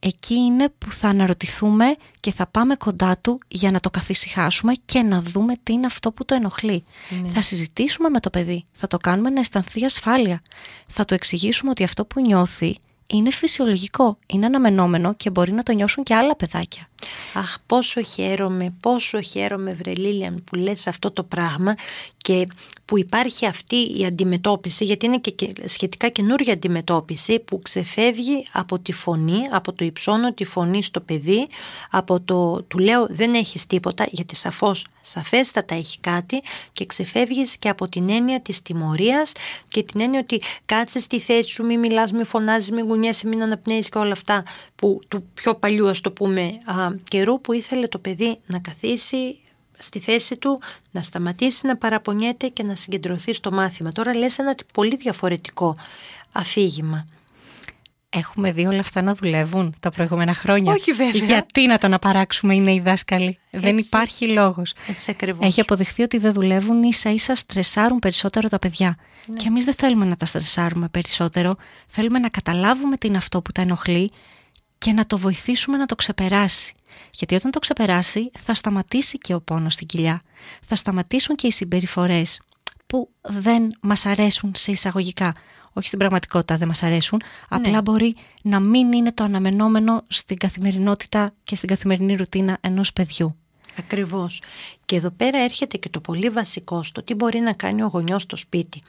εκεί 0.00 0.34
είναι 0.34 0.68
που 0.78 0.92
θα 0.92 1.08
αναρωτηθούμε 1.08 1.96
και 2.20 2.32
θα 2.32 2.46
πάμε 2.46 2.74
κοντά 2.74 3.18
του 3.18 3.40
για 3.48 3.70
να 3.70 3.80
το 3.80 3.90
καθησυχάσουμε 3.90 4.72
και 4.84 5.02
να 5.02 5.22
δούμε 5.22 5.54
τι 5.62 5.72
είναι 5.72 5.86
αυτό 5.86 6.12
που 6.12 6.24
το 6.24 6.34
ενοχλεί. 6.34 6.84
Ναι. 7.22 7.28
Θα 7.28 7.42
συζητήσουμε 7.42 8.08
με 8.08 8.20
το 8.20 8.30
παιδί, 8.30 8.64
θα 8.72 8.86
το 8.86 8.96
κάνουμε 8.96 9.30
να 9.30 9.40
αισθανθεί 9.40 9.84
ασφάλεια. 9.84 10.42
Θα 10.86 11.04
του 11.04 11.14
εξηγήσουμε 11.14 11.70
ότι 11.70 11.82
αυτό 11.82 12.04
που 12.04 12.20
νιώθει 12.20 12.78
είναι 13.12 13.30
φυσιολογικό, 13.30 14.18
είναι 14.26 14.46
αναμενόμενο 14.46 15.14
και 15.14 15.30
μπορεί 15.30 15.52
να 15.52 15.62
το 15.62 15.72
νιώσουν 15.72 16.04
και 16.04 16.14
άλλα 16.14 16.36
παιδάκια. 16.36 16.88
Αχ, 17.34 17.56
πόσο 17.66 18.02
χαίρομαι, 18.02 18.74
πόσο 18.80 19.20
χαίρομαι 19.20 19.72
Βρελίλιαν 19.72 20.44
που 20.44 20.56
λες 20.56 20.86
αυτό 20.86 21.10
το 21.10 21.22
πράγμα 21.22 21.74
και 22.16 22.46
που 22.84 22.98
υπάρχει 22.98 23.46
αυτή 23.46 23.98
η 24.00 24.04
αντιμετώπιση, 24.06 24.84
γιατί 24.84 25.06
είναι 25.06 25.18
και 25.18 25.52
σχετικά 25.64 26.08
καινούργια 26.08 26.52
αντιμετώπιση 26.52 27.38
που 27.38 27.60
ξεφεύγει 27.62 28.46
από 28.52 28.78
τη 28.78 28.92
φωνή, 28.92 29.42
από 29.50 29.72
το 29.72 29.84
υψώνω 29.84 30.34
τη 30.34 30.44
φωνή 30.44 30.82
στο 30.82 31.00
παιδί, 31.00 31.46
από 31.90 32.20
το 32.20 32.62
του 32.62 32.78
λέω 32.78 33.06
δεν 33.06 33.34
έχεις 33.34 33.66
τίποτα, 33.66 34.06
γιατί 34.10 34.36
σαφώς, 34.36 34.86
σαφέστατα 35.00 35.74
έχει 35.74 35.98
κάτι 36.00 36.42
και 36.72 36.86
ξεφεύγεις 36.86 37.56
και 37.56 37.68
από 37.68 37.88
την 37.88 38.10
έννοια 38.10 38.40
της 38.40 38.62
τιμωρίας 38.62 39.32
και 39.68 39.82
την 39.82 40.00
έννοια 40.00 40.20
ότι 40.20 40.40
κάτσε 40.66 40.98
στη 40.98 41.20
θέση 41.20 41.48
σου, 41.48 41.64
μην 41.64 41.78
μιλάς, 41.78 42.12
μην 42.12 42.24
φωνάζεις, 42.24 42.70
μην 42.70 42.86
κουνιέσαι, 43.00 43.28
μην 43.28 43.42
αναπνέεις 43.42 43.88
και 43.88 43.98
όλα 43.98 44.12
αυτά 44.12 44.44
που 44.76 45.00
του 45.08 45.24
πιο 45.34 45.54
παλιού 45.54 45.88
ας 45.88 46.00
το 46.00 46.10
πούμε 46.10 46.58
καιρού 47.08 47.40
που 47.40 47.52
ήθελε 47.52 47.88
το 47.88 47.98
παιδί 47.98 48.38
να 48.46 48.58
καθίσει 48.58 49.38
στη 49.78 49.98
θέση 49.98 50.36
του, 50.36 50.60
να 50.90 51.02
σταματήσει 51.02 51.66
να 51.66 51.76
παραπονιέται 51.76 52.48
και 52.48 52.62
να 52.62 52.74
συγκεντρωθεί 52.74 53.32
στο 53.32 53.50
μάθημα. 53.50 53.90
Τώρα 53.90 54.16
λες 54.16 54.38
ένα 54.38 54.54
πολύ 54.72 54.96
διαφορετικό 54.96 55.76
αφήγημα. 56.32 57.06
Έχουμε 58.12 58.52
δει 58.52 58.66
όλα 58.66 58.80
αυτά 58.80 59.02
να 59.02 59.14
δουλεύουν 59.14 59.74
τα 59.80 59.90
προηγούμενα 59.90 60.34
χρόνια; 60.34 60.72
Όχι 60.72 60.92
βέβαια. 60.92 61.24
Γιατί 61.24 61.66
να 61.66 61.78
το 61.78 61.86
αναπαράξουμε 61.86 62.54
είναι 62.54 62.74
οι 62.74 62.80
δάσκαλοι; 62.80 63.38
Δεν 63.50 63.78
υπάρχει 63.78 64.28
λόγος. 64.28 64.74
Έτσι 64.86 65.10
ακριβώς. 65.10 65.46
Έχει 65.46 65.60
αποδειχθεί 65.60 66.02
ότι 66.02 66.18
δεν 66.18 66.32
δουλεύουν 66.32 66.82
ίσα 66.82 67.10
ίσα 67.10 67.34
στρεσάρουν 67.34 67.98
περισσότερο 67.98 68.48
τα 68.48 68.58
παιδιά. 68.58 68.96
Ναι. 69.26 69.36
Και 69.36 69.46
εμείς 69.46 69.64
δεν 69.64 69.74
θέλουμε 69.74 70.04
να 70.04 70.16
τα 70.16 70.26
στρεσάρουμε 70.26 70.88
περισσότερο. 70.88 71.56
Θέλουμε 71.86 72.18
να 72.18 72.28
καταλάβουμε 72.28 72.96
τι 72.96 73.06
είναι 73.06 73.16
αυτό 73.16 73.42
που 73.42 73.52
τα 73.52 73.62
ενοχλεί 73.62 74.12
και 74.78 74.92
να 74.92 75.06
το 75.06 75.18
βοηθήσουμε 75.18 75.76
να 75.76 75.86
το 75.86 75.94
ξεπεράσει. 75.94 76.72
Γιατί 77.10 77.34
όταν 77.34 77.50
το 77.50 77.58
ξεπεράσει 77.58 78.30
θα 78.38 78.54
σταματήσει 78.54 79.18
και 79.18 79.34
ο 79.34 79.40
πόνος 79.40 79.74
στην 79.74 79.86
κοιλιά. 79.86 80.22
Θα 80.62 80.76
σταματήσουν 80.76 81.36
και 81.36 81.46
οι 81.46 81.52
συμπεριφορές 81.52 82.40
που 82.86 83.10
δεν 83.20 83.68
μας 83.80 84.06
αρέσουν 84.06 84.52
σε 84.54 84.70
εισαγωγικά. 84.70 85.34
Όχι 85.72 85.86
στην 85.86 85.98
πραγματικότητα 85.98 86.56
δεν 86.56 86.68
μας 86.68 86.82
αρέσουν, 86.82 87.22
απλά 87.48 87.70
ναι. 87.70 87.82
μπορεί 87.82 88.16
να 88.42 88.60
μην 88.60 88.92
είναι 88.92 89.12
το 89.12 89.24
αναμενόμενο 89.24 90.04
στην 90.06 90.36
καθημερινότητα 90.36 91.32
και 91.44 91.54
στην 91.54 91.68
καθημερινή 91.68 92.14
ρουτίνα 92.14 92.58
ενός 92.60 92.92
παιδιού. 92.92 93.36
Ακριβώς. 93.78 94.42
Και 94.84 94.96
εδώ 94.96 95.10
πέρα 95.10 95.38
έρχεται 95.38 95.76
και 95.76 95.88
το 95.88 96.00
πολύ 96.00 96.28
βασικό 96.28 96.82
στο 96.82 97.02
τι 97.02 97.14
μπορεί 97.14 97.38
να 97.38 97.52
κάνει 97.52 97.82
ο 97.82 97.86
γονιός 97.86 98.22
στο 98.22 98.36
σπίτι. 98.36 98.82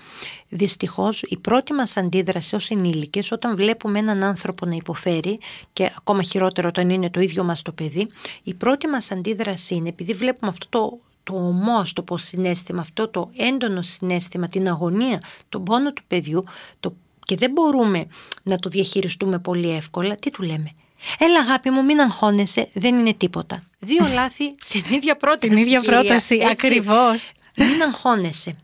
Δυστυχώς 0.50 1.22
η 1.22 1.38
πρώτη 1.38 1.74
μας 1.74 1.98
αντίδραση 1.98 2.56
ως 2.56 2.70
ενήλικες 2.70 3.32
όταν 3.32 3.56
βλέπουμε 3.56 4.00
έναν 4.00 4.24
άνθρωπο 4.24 4.66
να 4.66 4.76
υποφέρει 4.76 5.40
και 5.74 5.92
ακόμα 5.98 6.22
χειρότερο 6.22 6.68
όταν 6.68 6.90
είναι 6.90 7.10
το 7.10 7.20
ίδιο 7.20 7.44
μας 7.44 7.62
το 7.62 7.72
παιδί, 7.72 8.08
η 8.44 8.54
πρώτη 8.54 8.88
μας 8.88 9.12
αντίδραση 9.12 9.76
είναι 9.76 9.90
επειδή 9.90 10.14
βλέπουμε 10.14 10.52
αυτό 10.52 10.68
το 10.70 11.00
το 11.32 11.38
ομό, 11.38 11.82
το 11.94 12.02
πω 12.02 12.18
συνέστημα, 12.18 12.82
αυτό 12.82 13.08
το 13.08 13.30
έντονο 13.36 13.82
συνέστημα, 13.82 14.48
την 14.48 14.68
αγωνία, 14.68 15.24
τον 15.50 15.64
πόνο 15.64 15.94
του 15.94 16.04
παιδιού 16.08 16.44
το, 16.80 16.96
και 17.26 17.36
δεν 17.36 17.52
μπορούμε 17.52 18.06
να 18.44 18.58
το 18.58 18.70
διαχειριστούμε 18.70 19.40
πολύ 19.40 19.70
εύκολα, 19.70 20.16
τι 20.16 20.30
του 20.30 20.42
λέμε; 20.42 20.72
Έλα 21.18 21.40
αγάπη 21.40 21.70
μου 21.70 21.84
μην 21.84 22.00
αγχώνεσαι, 22.00 22.70
δεν 22.74 23.00
είναι 23.00 23.14
τίποτα. 23.14 23.64
Δύο 23.80 24.08
λάθη 24.14 24.56
στην 24.60 24.84
ίδια 24.90 25.18
πρόταση. 25.18 25.48
Στην 25.48 25.58
ίδια 25.58 25.82
πρόταση, 25.82 26.40
ακριβώς. 26.52 27.32
Μην 27.56 27.82
αγχώνεσαι. 27.82 28.56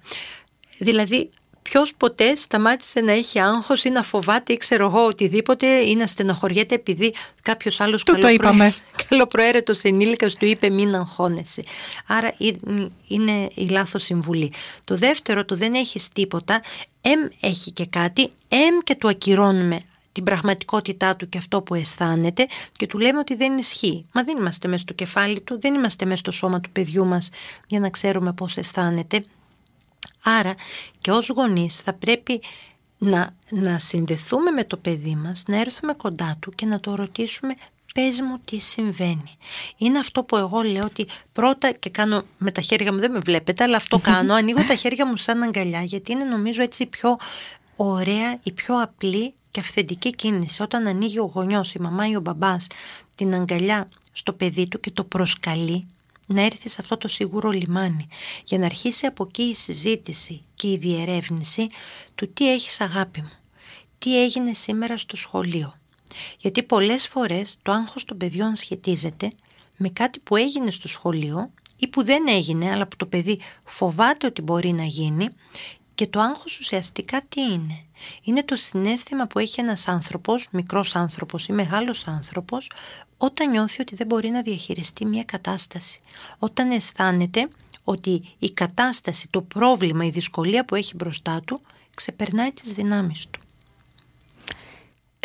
Δηλαδή 0.77 1.29
Ποιος 1.69 1.93
ποτέ 1.95 2.35
σταμάτησε 2.35 2.99
να 2.99 3.11
έχει 3.11 3.39
άγχος 3.39 3.83
ή 3.83 3.89
να 3.89 4.03
φοβάται 4.03 4.53
ή 4.53 4.57
ξέρω 4.57 4.85
εγώ 4.85 5.05
οτιδήποτε 5.05 5.67
ή 5.67 5.95
να 5.95 6.07
στενοχωριέται 6.07 6.75
επειδή 6.75 7.13
κάποιος 7.41 7.79
άλλος 7.79 8.03
καλοπροαίρετος 9.07 9.81
ενήλικας 9.81 10.35
του 10.35 10.45
είπε 10.45 10.69
μην 10.69 10.95
αγχώνεσαι. 10.95 11.63
Άρα 12.07 12.33
είναι 13.07 13.47
η 13.53 13.67
λάθος 13.69 14.03
συμβουλή. 14.03 14.51
Το 14.83 14.95
δεύτερο, 14.95 15.45
το 15.45 15.55
δεν 15.55 15.73
έχεις 15.73 16.09
τίποτα, 16.09 16.61
εμ 17.01 17.19
έχει 17.39 17.71
και 17.71 17.85
κάτι, 17.85 18.29
εμ 18.47 18.77
και 18.83 18.95
του 18.95 19.07
ακυρώνουμε 19.07 19.79
την 20.11 20.23
πραγματικότητά 20.23 21.15
του 21.15 21.29
και 21.29 21.37
αυτό 21.37 21.61
που 21.61 21.75
αισθάνεται 21.75 22.47
και 22.71 22.87
του 22.87 22.97
λέμε 22.97 23.19
ότι 23.19 23.35
δεν 23.35 23.57
ισχύει. 23.57 24.05
Μα 24.13 24.23
δεν 24.23 24.37
είμαστε 24.37 24.67
μέσα 24.67 24.81
στο 24.81 24.93
κεφάλι 24.93 25.41
του, 25.41 25.59
δεν 25.59 25.73
είμαστε 25.73 26.05
μέσα 26.05 26.17
στο 26.17 26.31
σώμα 26.31 26.59
του 26.59 26.71
παιδιού 26.71 27.05
μας 27.05 27.29
για 27.67 27.79
να 27.79 27.89
ξέρουμε 27.89 28.33
πώς 28.33 28.57
αισθάνεται. 28.57 29.23
Άρα 30.29 30.55
και 30.99 31.11
ως 31.11 31.29
γονείς 31.29 31.75
θα 31.75 31.93
πρέπει 31.93 32.41
να, 32.97 33.35
να 33.49 33.79
συνδεθούμε 33.79 34.51
με 34.51 34.63
το 34.63 34.77
παιδί 34.77 35.15
μας, 35.15 35.43
να 35.47 35.59
έρθουμε 35.59 35.93
κοντά 35.93 36.37
του 36.39 36.51
και 36.51 36.65
να 36.65 36.79
το 36.79 36.95
ρωτήσουμε 36.95 37.53
πες 37.93 38.21
μου 38.21 38.39
τι 38.45 38.59
συμβαίνει. 38.59 39.37
Είναι 39.77 39.99
αυτό 39.99 40.23
που 40.23 40.37
εγώ 40.37 40.61
λέω 40.61 40.83
ότι 40.83 41.07
πρώτα 41.33 41.71
και 41.71 41.89
κάνω 41.89 42.23
με 42.37 42.51
τα 42.51 42.61
χέρια 42.61 42.93
μου, 42.93 42.99
δεν 42.99 43.11
με 43.11 43.19
βλέπετε, 43.19 43.63
αλλά 43.63 43.77
αυτό 43.77 43.99
κάνω, 44.09 44.33
ανοίγω 44.33 44.63
τα 44.63 44.75
χέρια 44.75 45.05
μου 45.05 45.15
σαν 45.15 45.43
αγκαλιά 45.43 45.81
γιατί 45.81 46.11
είναι 46.11 46.23
νομίζω 46.23 46.63
έτσι 46.63 46.85
πιο 46.85 47.17
ωραία, 47.75 48.39
η 48.43 48.51
πιο 48.51 48.81
απλή 48.81 49.33
και 49.51 49.59
αυθεντική 49.59 50.15
κίνηση. 50.15 50.61
Όταν 50.61 50.87
ανοίγει 50.87 51.19
ο 51.19 51.31
γονιός, 51.33 51.73
η 51.73 51.79
μαμά 51.79 52.07
ή 52.07 52.15
ο 52.15 52.19
μπαμπάς 52.19 52.67
την 53.15 53.33
αγκαλιά 53.33 53.89
στο 54.11 54.33
παιδί 54.33 54.67
του 54.67 54.79
και 54.79 54.91
το 54.91 55.03
προσκαλεί 55.03 55.87
να 56.27 56.41
έρθει 56.41 56.69
σε 56.69 56.77
αυτό 56.79 56.97
το 56.97 57.07
σίγουρο 57.07 57.49
λιμάνι 57.49 58.07
για 58.43 58.57
να 58.57 58.65
αρχίσει 58.65 59.05
από 59.05 59.23
εκεί 59.27 59.43
η 59.43 59.55
συζήτηση 59.55 60.41
και 60.53 60.71
η 60.71 60.77
διερεύνηση 60.77 61.67
του 62.15 62.33
τι 62.33 62.51
έχεις 62.53 62.81
αγάπη 62.81 63.21
μου, 63.21 63.31
τι 63.97 64.23
έγινε 64.23 64.53
σήμερα 64.53 64.97
στο 64.97 65.15
σχολείο. 65.15 65.73
Γιατί 66.37 66.63
πολλές 66.63 67.07
φορές 67.07 67.57
το 67.61 67.71
άγχος 67.71 68.05
των 68.05 68.17
παιδιών 68.17 68.55
σχετίζεται 68.55 69.31
με 69.77 69.89
κάτι 69.89 70.19
που 70.19 70.35
έγινε 70.35 70.71
στο 70.71 70.87
σχολείο 70.87 71.51
ή 71.77 71.87
που 71.87 72.03
δεν 72.03 72.27
έγινε 72.27 72.71
αλλά 72.71 72.87
που 72.87 72.95
το 72.95 73.05
παιδί 73.05 73.39
φοβάται 73.63 74.25
ότι 74.25 74.41
μπορεί 74.41 74.71
να 74.71 74.83
γίνει 74.83 75.29
και 75.97 76.07
το 76.07 76.19
άγχος 76.19 76.59
ουσιαστικά 76.59 77.21
τι 77.29 77.41
είναι; 77.41 77.83
Είναι 78.21 78.43
το 78.43 78.55
συνέστημα 78.55 79.27
που 79.27 79.39
έχει 79.39 79.61
ένας 79.61 79.87
άνθρωπος, 79.87 80.47
μικρός 80.51 80.95
άνθρωπος 80.95 81.47
ή 81.47 81.51
μεγάλος 81.51 82.07
άνθρωπος, 82.07 82.71
όταν 83.17 83.49
νιώθει 83.49 83.81
ότι 83.81 83.95
δεν 83.95 84.07
μπορεί 84.07 84.29
να 84.29 84.41
διαχειριστεί 84.41 85.05
μια 85.05 85.23
κατάσταση. 85.23 85.99
Όταν 86.37 86.71
αισθάνεται 86.71 87.49
ότι 87.83 88.35
η 88.39 88.51
κατάσταση, 88.51 89.27
το 89.29 89.41
πρόβλημα, 89.41 90.05
η 90.05 90.09
δυσκολία 90.09 90.65
που 90.65 90.75
έχει 90.75 90.95
μπροστά 90.95 91.41
του 91.45 91.61
ξεπερνάει 91.93 92.51
τις 92.51 92.71
δυνάμεις 92.71 93.27
του. 93.31 93.39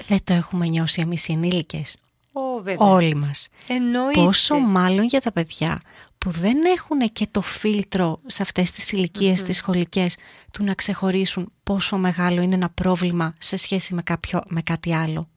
Δεν 0.07 0.19
το 0.25 0.33
έχουμε 0.33 0.67
νιώσει 0.67 1.01
εμείς 1.01 1.29
οι 1.29 1.33
ενήλικες. 1.33 1.97
Ω, 2.33 2.41
Όλοι 2.77 3.15
μας. 3.15 3.49
Εννοείται. 3.67 4.25
Πόσο 4.25 4.59
μάλλον 4.59 5.05
για 5.05 5.21
τα 5.21 5.33
παιδιά 5.33 5.81
που 6.23 6.31
δεν 6.31 6.59
έχουν 6.77 7.13
και 7.13 7.27
το 7.31 7.43
φίλτρο 7.43 8.21
σε 8.27 8.43
αυτές 8.43 8.71
τις 8.71 8.93
ηλικίες 8.93 9.41
mm-hmm. 9.41 9.45
τις 9.45 9.57
σχολικές 9.57 10.17
του 10.51 10.65
να 10.65 10.75
ξεχωρίσουν 10.75 11.53
πόσο 11.63 11.97
μεγάλο 11.97 12.41
είναι 12.41 12.55
ένα 12.55 12.71
πρόβλημα 12.71 13.35
σε 13.39 13.57
σχέση 13.57 13.95
με, 13.95 14.03
κάποιο, 14.03 14.41
με 14.49 14.63
κάτι 14.63 14.95
άλλο. 14.95 15.29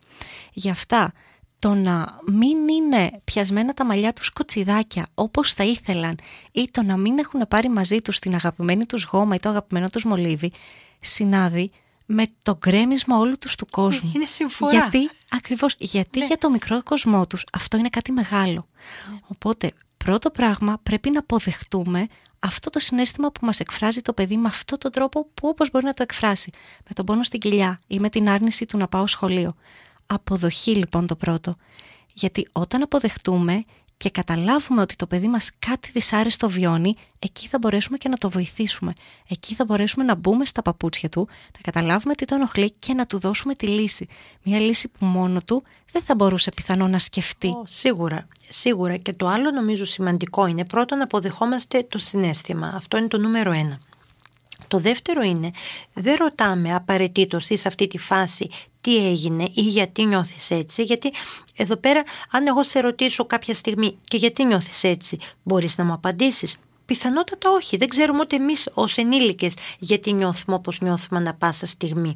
Γι' 0.53 0.69
αυτά 0.69 1.13
το 1.59 1.73
να 1.73 2.19
μην 2.27 2.67
είναι 2.67 3.11
πιασμένα 3.23 3.73
τα 3.73 3.85
μαλλιά 3.85 4.13
τους 4.13 4.29
κοτσιδάκια 4.29 5.07
όπως 5.13 5.53
θα 5.53 5.63
ήθελαν 5.63 6.17
ή 6.51 6.67
το 6.71 6.83
να 6.83 6.97
μην 6.97 7.17
έχουν 7.17 7.47
πάρει 7.47 7.69
μαζί 7.69 7.97
τους 7.97 8.19
την 8.19 8.35
αγαπημένη 8.35 8.85
τους 8.85 9.03
γόμα 9.03 9.35
ή 9.35 9.39
το 9.39 9.49
αγαπημένο 9.49 9.89
τους 9.89 10.03
μολύβι 10.03 10.51
συνάδει 10.99 11.71
με 12.05 12.25
το 12.43 12.57
γκρέμισμα 12.57 13.17
όλου 13.17 13.37
τους 13.37 13.55
του 13.55 13.65
κόσμου. 13.71 14.11
Είναι 14.15 14.25
συμφορά. 14.25 14.71
Γιατί, 14.71 15.09
ακριβώς, 15.29 15.75
γιατί 15.77 16.19
ναι. 16.19 16.25
για 16.25 16.37
το 16.37 16.49
μικρό 16.49 16.83
κοσμό 16.83 17.27
τους 17.27 17.45
αυτό 17.51 17.77
είναι 17.77 17.89
κάτι 17.89 18.11
μεγάλο. 18.11 18.67
Ναι. 19.11 19.19
Οπότε 19.27 19.71
πρώτο 20.05 20.29
πράγμα 20.29 20.79
πρέπει 20.83 21.09
να 21.09 21.19
αποδεχτούμε 21.19 22.07
αυτό 22.39 22.69
το 22.69 22.79
συνέστημα 22.79 23.31
που 23.31 23.45
μας 23.45 23.59
εκφράζει 23.59 24.01
το 24.01 24.13
παιδί 24.13 24.38
με 24.38 24.47
αυτόν 24.47 24.77
τον 24.77 24.91
τρόπο 24.91 25.27
που 25.33 25.47
όπως 25.47 25.71
μπορεί 25.71 25.85
να 25.85 25.93
το 25.93 26.03
εκφράσει. 26.03 26.51
Με 26.77 26.93
τον 26.93 27.05
πόνο 27.05 27.24
στην 27.24 27.39
κοιλιά 27.39 27.79
ή 27.88 28.00
με 28.00 28.09
την 28.09 28.29
άρνηση 28.29 28.65
του 28.65 28.77
να 28.77 28.88
πάω 28.88 29.07
σχολείο. 29.07 29.55
Αποδοχή 30.05 30.75
λοιπόν 30.75 31.07
το 31.07 31.15
πρώτο. 31.15 31.55
Γιατί 32.13 32.47
όταν 32.51 32.81
αποδεχτούμε 32.81 33.63
και 33.97 34.09
καταλάβουμε 34.09 34.81
ότι 34.81 34.95
το 34.95 35.07
παιδί 35.07 35.27
μας 35.27 35.51
κάτι 35.59 35.91
δυσάρεστο 35.91 36.49
βιώνει, 36.49 36.95
εκεί 37.19 37.47
θα 37.47 37.57
μπορέσουμε 37.57 37.97
και 37.97 38.09
να 38.09 38.17
το 38.17 38.29
βοηθήσουμε. 38.29 38.93
Εκεί 39.27 39.55
θα 39.55 39.65
μπορέσουμε 39.65 40.05
να 40.05 40.15
μπούμε 40.15 40.45
στα 40.45 40.61
παπούτσια 40.61 41.09
του, 41.09 41.27
να 41.53 41.71
καταλάβουμε 41.71 42.15
τι 42.15 42.25
το 42.25 42.35
ενοχλεί 42.35 42.71
και 42.79 42.93
να 42.93 43.05
του 43.05 43.19
δώσουμε 43.19 43.53
τη 43.53 43.67
λύση. 43.67 44.07
Μια 44.43 44.59
λύση 44.59 44.87
που 44.87 45.05
μόνο 45.05 45.41
του 45.41 45.63
δεν 45.91 46.01
θα 46.01 46.15
μπορούσε 46.15 46.51
πιθανό 46.51 46.87
να 46.87 46.99
σκεφτεί. 46.99 47.53
σίγουρα, 47.67 48.27
σίγουρα. 48.49 48.97
Και 48.97 49.13
το 49.13 49.27
άλλο 49.27 49.51
νομίζω 49.51 49.85
σημαντικό 49.85 50.45
είναι 50.45 50.65
πρώτον 50.65 50.97
να 50.97 51.03
αποδεχόμαστε 51.03 51.83
το 51.83 51.99
συνέστημα. 51.99 52.73
Αυτό 52.75 52.97
είναι 52.97 53.07
το 53.07 53.17
νούμερο 53.17 53.51
ένα. 53.51 53.79
Το 54.67 54.77
δεύτερο 54.77 55.22
είναι, 55.22 55.51
δεν 55.93 56.15
ρωτάμε 56.15 56.75
απαραίτητος 56.75 57.50
ή 57.50 57.55
σε 57.55 57.67
αυτή 57.67 57.88
τη 57.88 57.98
φάση 57.98 58.50
τι 58.81 59.07
έγινε 59.07 59.43
ή 59.53 59.62
γιατί 59.62 60.05
νιώθεις 60.05 60.51
έτσι, 60.51 60.84
γιατί 60.84 61.12
εδώ 61.55 61.75
πέρα 61.75 62.03
αν 62.31 62.48
εγώ 62.48 62.63
σε 62.63 62.79
ρωτήσω 62.79 63.25
κάποια 63.25 63.53
στιγμή 63.53 63.98
και 64.07 64.17
γιατί 64.17 64.45
νιώθεις 64.45 64.84
έτσι, 64.84 65.17
μπορείς 65.43 65.77
να 65.77 65.84
μου 65.84 65.93
απαντήσεις. 65.93 66.57
Πιθανότατα 66.86 67.50
όχι. 67.50 67.77
Δεν 67.77 67.88
ξέρουμε 67.88 68.19
ούτε 68.19 68.36
εμείς 68.36 68.69
ως 68.74 68.98
ενήλικες 68.98 69.55
γιατί 69.79 70.13
νιώθουμε 70.13 70.55
όπως 70.55 70.81
νιώθουμε 70.81 71.19
ανα 71.19 71.34
πάσα 71.34 71.65
στιγμή. 71.65 72.15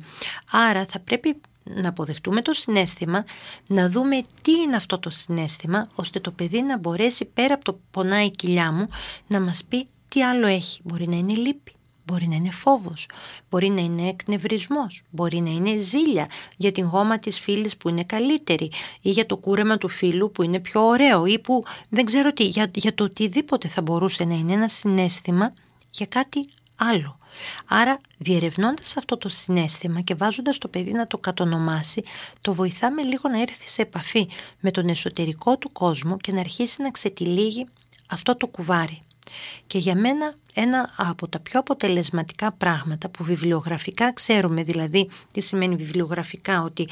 Άρα 0.52 0.86
θα 0.90 1.00
πρέπει 1.00 1.42
να 1.64 1.90
αποδεχτούμε 1.90 2.42
το 2.42 2.54
συνέστημα, 2.54 3.26
να 3.68 3.90
δούμε 3.90 4.22
τι 4.42 4.52
είναι 4.52 4.76
αυτό 4.76 5.00
το 5.00 5.10
συνέστημα, 5.10 5.88
ώστε 5.96 6.20
το 6.20 6.32
παιδί 6.32 6.62
να 6.62 6.78
μπορέσει 6.78 7.26
πέρα 7.26 7.54
από 7.54 7.64
το 7.64 7.80
πονάει 7.92 8.26
η 8.26 8.32
κοιλιά 8.32 8.72
μου 8.72 8.88
να 9.28 9.40
μας 9.40 9.64
πει 9.64 9.88
τι 10.10 10.24
άλλο 10.24 10.48
έχει. 10.48 10.82
Μπορεί 10.84 11.08
να 11.08 11.16
είναι 11.16 11.34
λύπη, 11.34 11.74
Μπορεί 12.10 12.28
να 12.28 12.36
είναι 12.36 12.52
φόβος, 12.52 13.06
μπορεί 13.50 13.70
να 13.70 13.82
είναι 13.82 14.08
εκνευρισμός, 14.08 15.04
μπορεί 15.10 15.40
να 15.40 15.50
είναι 15.50 15.80
ζήλια 15.80 16.28
για 16.58 16.72
την 16.72 16.86
γόμα 16.86 17.20
της 17.20 17.40
φίλης 17.40 17.78
που 17.78 17.90
είναι 17.90 18.04
καλύτερη 18.04 18.72
ή 19.02 19.10
για 19.10 19.26
το 19.26 19.38
κούρεμα 19.38 19.78
του 19.78 19.90
φίλου 19.90 20.32
που 20.32 20.44
είναι 20.44 20.60
πιο 20.60 20.86
ωραίο 20.86 21.26
ή 21.26 21.40
που 21.40 21.64
δεν 21.90 22.06
ξέρω 22.06 22.34
τι, 22.34 22.44
για, 22.44 22.72
για 22.74 22.94
το 22.94 23.04
οτιδήποτε 23.04 23.68
θα 23.68 23.82
μπορούσε 23.82 24.24
να 24.24 24.34
είναι 24.34 24.54
ένα 24.54 24.68
συνέστημα 24.68 25.54
για 25.90 26.06
κάτι 26.06 26.48
άλλο. 26.76 27.18
Άρα 27.68 28.00
διερευνώντας 28.18 28.98
αυτό 28.98 29.18
το 29.18 29.30
συνέστημα 29.30 30.02
και 30.02 30.16
βάζοντας 30.16 30.58
το 30.58 30.68
παιδί 30.68 30.92
να 30.92 31.08
το 31.08 31.18
κατονομάσει, 31.18 32.04
το 32.42 32.54
βοηθάμε 32.54 33.02
λίγο 33.02 33.30
να 33.30 33.42
έρθει 33.42 33.68
σε 33.68 33.82
επαφή 33.82 34.30
με 34.60 34.72
τον 34.72 34.88
εσωτερικό 34.88 35.58
του 35.58 35.72
κόσμο 35.72 36.18
και 36.18 36.32
να 36.32 36.40
αρχίσει 36.40 36.82
να 36.82 36.92
ξετυλίγει 36.92 37.66
αυτό 38.10 38.36
το 38.36 38.48
κουβάρι. 38.48 39.02
Και 39.68 39.78
για 39.78 39.96
μένα 39.96 40.34
ένα 40.54 40.94
από 40.98 41.28
τα 41.28 41.40
πιο 41.40 41.60
αποτελεσματικά 41.60 42.52
πράγματα 42.52 43.10
που 43.10 43.24
βιβλιογραφικά 43.24 44.14
ξέρουμε, 44.14 44.64
δηλαδή 44.64 45.10
τι 45.32 45.42
σημαίνει 45.42 45.76
βιβλιογραφικά, 45.76 46.62
ότι 46.62 46.88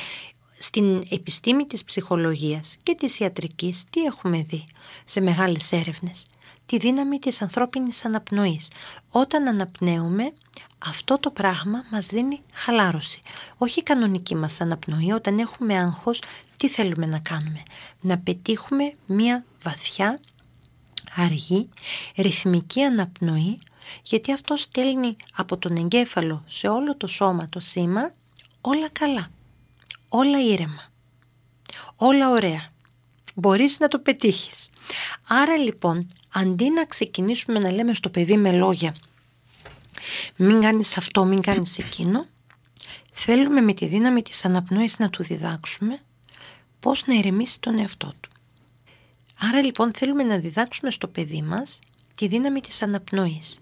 στην 0.60 1.04
επιστήμη 1.10 1.66
της 1.66 1.84
ψυχολογίας 1.84 2.78
και 2.84 2.96
της 2.96 3.20
ιατρικής 3.20 3.84
τι 3.90 4.04
έχουμε 4.04 4.42
δει 4.42 4.66
σε 5.06 5.22
μεγάλες 5.22 5.72
έρευνες; 5.72 6.26
Τη 6.66 6.78
δύναμη 6.78 7.20
της 7.20 7.42
ανθρώπινης 7.42 8.06
αναπνοής. 8.06 8.72
Όταν 9.10 9.48
αναπνέουμε 9.48 10.34
αυτό 10.78 11.20
το 11.20 11.32
πράγμα 11.32 11.84
μας 11.92 12.06
δίνει 12.06 12.42
χαλάρωση. 12.54 13.20
Όχι 13.58 13.80
η 13.80 13.84
κανονική 13.84 14.36
μας 14.36 14.62
αναπνοή, 14.62 15.12
όταν 15.12 15.40
έχουμε 15.40 15.78
άγχος 15.78 16.22
τι 16.58 16.70
θέλουμε 16.70 17.06
να 17.06 17.20
κάνουμε; 17.20 17.64
Να 18.02 18.18
πετύχουμε 18.18 18.94
μία 19.06 19.46
βαθιά 19.64 20.20
αργή, 21.16 21.70
ρυθμική 22.16 22.82
αναπνοή, 22.82 23.58
γιατί 24.04 24.34
αυτό 24.34 24.56
στέλνει 24.56 25.16
από 25.36 25.58
τον 25.58 25.76
εγκέφαλο 25.76 26.44
σε 26.48 26.68
όλο 26.68 26.98
το 26.98 27.08
σώμα 27.08 27.50
το 27.50 27.60
σήμα 27.60 28.14
όλα 28.62 28.90
καλά, 28.90 29.32
όλα 30.10 30.44
ήρεμα, 30.44 30.92
όλα 31.96 32.30
ωραία. 32.30 32.70
Μπορείς 33.34 33.80
να 33.80 33.88
το 33.88 34.00
πετύχεις. 34.00 34.70
Άρα 35.28 35.58
λοιπόν, 35.58 36.08
αντί 36.34 36.70
να 36.70 36.86
ξεκινήσουμε 36.86 37.60
να 37.60 37.72
λέμε 37.72 37.94
στο 37.94 38.10
παιδί 38.10 38.38
με 38.38 38.52
λόγια 38.52 38.96
μην 40.36 40.62
κάνεις 40.62 40.98
αυτό, 40.98 41.26
μην 41.26 41.42
κάνεις 41.42 41.78
εκείνο, 41.78 42.26
θέλουμε 43.12 43.62
με 43.62 43.74
τη 43.74 43.86
δύναμη 43.88 44.22
της 44.22 44.46
αναπνοής 44.46 45.00
να 45.00 45.10
του 45.10 45.24
διδάξουμε 45.24 46.02
πώς 46.80 47.06
να 47.06 47.14
ηρεμήσει 47.14 47.60
τον 47.60 47.78
εαυτό 47.80 48.14
του. 48.20 48.30
Άρα 49.40 49.62
λοιπόν 49.62 49.94
θέλουμε 49.94 50.24
να 50.24 50.38
διδάξουμε 50.38 50.92
στο 50.92 51.08
παιδί 51.08 51.42
μας 51.42 51.80
τη 52.16 52.28
δύναμη 52.28 52.62
της 52.62 52.82
αναπνοής. 52.82 53.60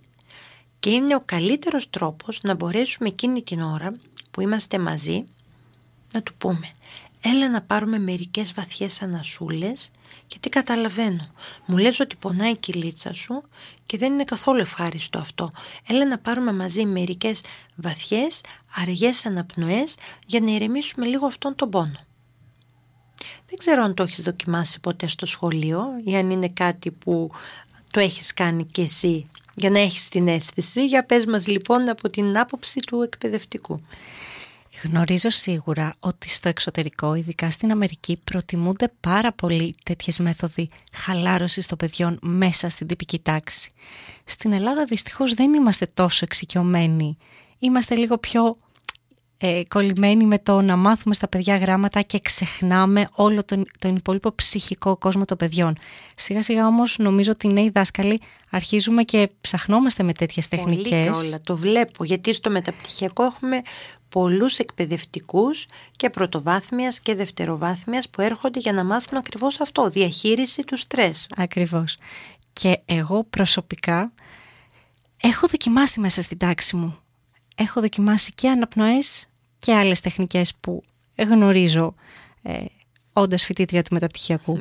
Και 0.79 0.89
είναι 0.89 1.15
ο 1.15 1.21
καλύτερος 1.25 1.89
τρόπος 1.89 2.39
να 2.43 2.53
μπορέσουμε 2.53 3.07
εκείνη 3.07 3.43
την 3.43 3.61
ώρα 3.61 3.95
που 4.31 4.41
είμαστε 4.41 4.79
μαζί 4.79 5.25
να 6.13 6.23
του 6.23 6.33
πούμε 6.37 6.71
έλα 7.29 7.49
να 7.49 7.61
πάρουμε 7.61 7.99
μερικές 7.99 8.53
βαθιές 8.53 9.01
ανασούλες 9.01 9.91
Γιατί 10.27 10.49
καταλαβαίνω. 10.49 11.29
Μου 11.65 11.77
λες 11.77 11.99
ότι 11.99 12.15
πονάει 12.15 12.51
η 12.51 12.57
κυλίτσα 12.57 13.13
σου 13.13 13.43
και 13.85 13.97
δεν 13.97 14.13
είναι 14.13 14.23
καθόλου 14.23 14.59
ευχάριστο 14.59 15.19
αυτό. 15.19 15.51
Έλα 15.87 16.05
να 16.05 16.17
πάρουμε 16.17 16.53
μαζί 16.53 16.85
μερικές 16.85 17.43
βαθιές, 17.75 18.41
αργές 18.75 19.25
αναπνοές 19.25 19.97
για 20.25 20.39
να 20.39 20.51
ηρεμήσουμε 20.51 21.05
λίγο 21.05 21.25
αυτόν 21.25 21.55
τον 21.55 21.69
πόνο. 21.69 21.99
Δεν 23.47 23.57
ξέρω 23.57 23.83
αν 23.83 23.93
το 23.93 24.03
έχεις 24.03 24.23
δοκιμάσει 24.23 24.79
ποτέ 24.79 25.07
στο 25.07 25.25
σχολείο 25.25 25.85
ή 26.05 26.15
αν 26.15 26.29
είναι 26.29 26.49
κάτι 26.49 26.91
που 26.91 27.31
το 27.91 27.99
έχεις 27.99 28.33
κάνει 28.33 28.65
και 28.65 28.81
εσύ 28.81 29.29
για 29.55 29.69
να 29.69 29.79
έχεις 29.79 30.09
την 30.09 30.27
αίσθηση. 30.27 30.85
Για 30.85 31.05
πες 31.05 31.25
μας 31.25 31.47
λοιπόν 31.47 31.89
από 31.89 32.09
την 32.09 32.37
άποψη 32.37 32.79
του 32.79 33.01
εκπαιδευτικού. 33.01 33.79
Γνωρίζω 34.83 35.29
σίγουρα 35.29 35.95
ότι 35.99 36.29
στο 36.29 36.49
εξωτερικό, 36.49 37.15
ειδικά 37.15 37.51
στην 37.51 37.71
Αμερική, 37.71 38.21
προτιμούνται 38.23 38.91
πάρα 38.99 39.31
πολύ 39.31 39.75
τέτοιες 39.83 40.19
μέθοδοι 40.19 40.69
χαλάρωσης 40.93 41.67
των 41.67 41.77
παιδιών 41.77 42.19
μέσα 42.21 42.69
στην 42.69 42.87
τυπική 42.87 43.19
τάξη. 43.19 43.71
Στην 44.25 44.51
Ελλάδα 44.53 44.85
δυστυχώς 44.85 45.33
δεν 45.33 45.53
είμαστε 45.53 45.85
τόσο 45.93 46.19
εξοικειωμένοι. 46.23 47.17
Είμαστε 47.59 47.95
λίγο 47.95 48.17
πιο 48.17 48.57
ε, 49.37 49.61
κολλημένοι 49.67 50.25
με 50.25 50.39
το 50.39 50.61
να 50.61 50.75
μάθουμε 50.75 51.13
στα 51.13 51.27
παιδιά 51.27 51.57
γράμματα 51.57 52.01
και 52.01 52.19
ξεχνάμε 52.19 53.05
όλο 53.11 53.43
τον, 53.43 53.65
τον 53.79 53.95
υπόλοιπο 53.95 54.35
ψυχικό 54.35 54.97
κόσμο 54.97 55.25
των 55.25 55.37
παιδιών. 55.37 55.77
Σιγά 56.15 56.41
σιγά 56.41 56.67
όμως 56.67 56.97
νομίζω 56.97 57.31
ότι 57.31 57.47
οι 57.47 57.53
νέοι 57.53 57.69
δάσκαλοι 57.69 58.21
αρχίζουμε 58.49 59.03
και 59.03 59.29
ψαχνόμαστε 59.41 60.03
με 60.03 60.13
τέτοιες 60.13 60.47
τεχνικές. 60.47 60.89
Πολύ 60.89 61.13
και 61.13 61.25
όλα, 61.25 61.41
το 61.41 61.57
βλέπω 61.57 62.03
γιατί 62.03 62.33
στο 62.33 62.49
μεταπτυχιακό 62.49 63.23
έχουμε 63.23 63.61
πολλούς 64.09 64.57
εκπαιδευτικούς 64.57 65.65
και 65.95 66.09
πρωτοβάθμιας 66.09 66.99
και 66.99 67.15
δευτεροβάθμιας 67.15 68.09
που 68.09 68.21
έρχονται 68.21 68.59
για 68.59 68.73
να 68.73 68.83
μάθουν 68.83 69.17
ακριβώς 69.17 69.59
αυτό, 69.59 69.89
διαχείριση 69.89 70.63
του 70.63 70.77
στρες. 70.77 71.27
Ακριβώς. 71.35 71.97
Και 72.53 72.79
εγώ 72.85 73.23
προσωπικά 73.23 74.11
έχω 75.21 75.47
δοκιμάσει 75.47 75.99
μέσα 75.99 76.21
στην 76.21 76.37
τάξη 76.37 76.75
μου. 76.75 76.99
Έχω 77.55 77.81
δοκιμάσει 77.81 78.31
και 78.33 78.49
αναπνοές 78.49 79.29
και 79.59 79.73
άλλες 79.73 80.01
τεχνικές 80.01 80.55
που 80.59 80.83
γνωρίζω 81.17 81.95
ε, 82.41 82.65
όντας 83.13 83.45
φοιτήτρια 83.45 83.83
του 83.83 83.93
μεταπτυχιακού. 83.93 84.59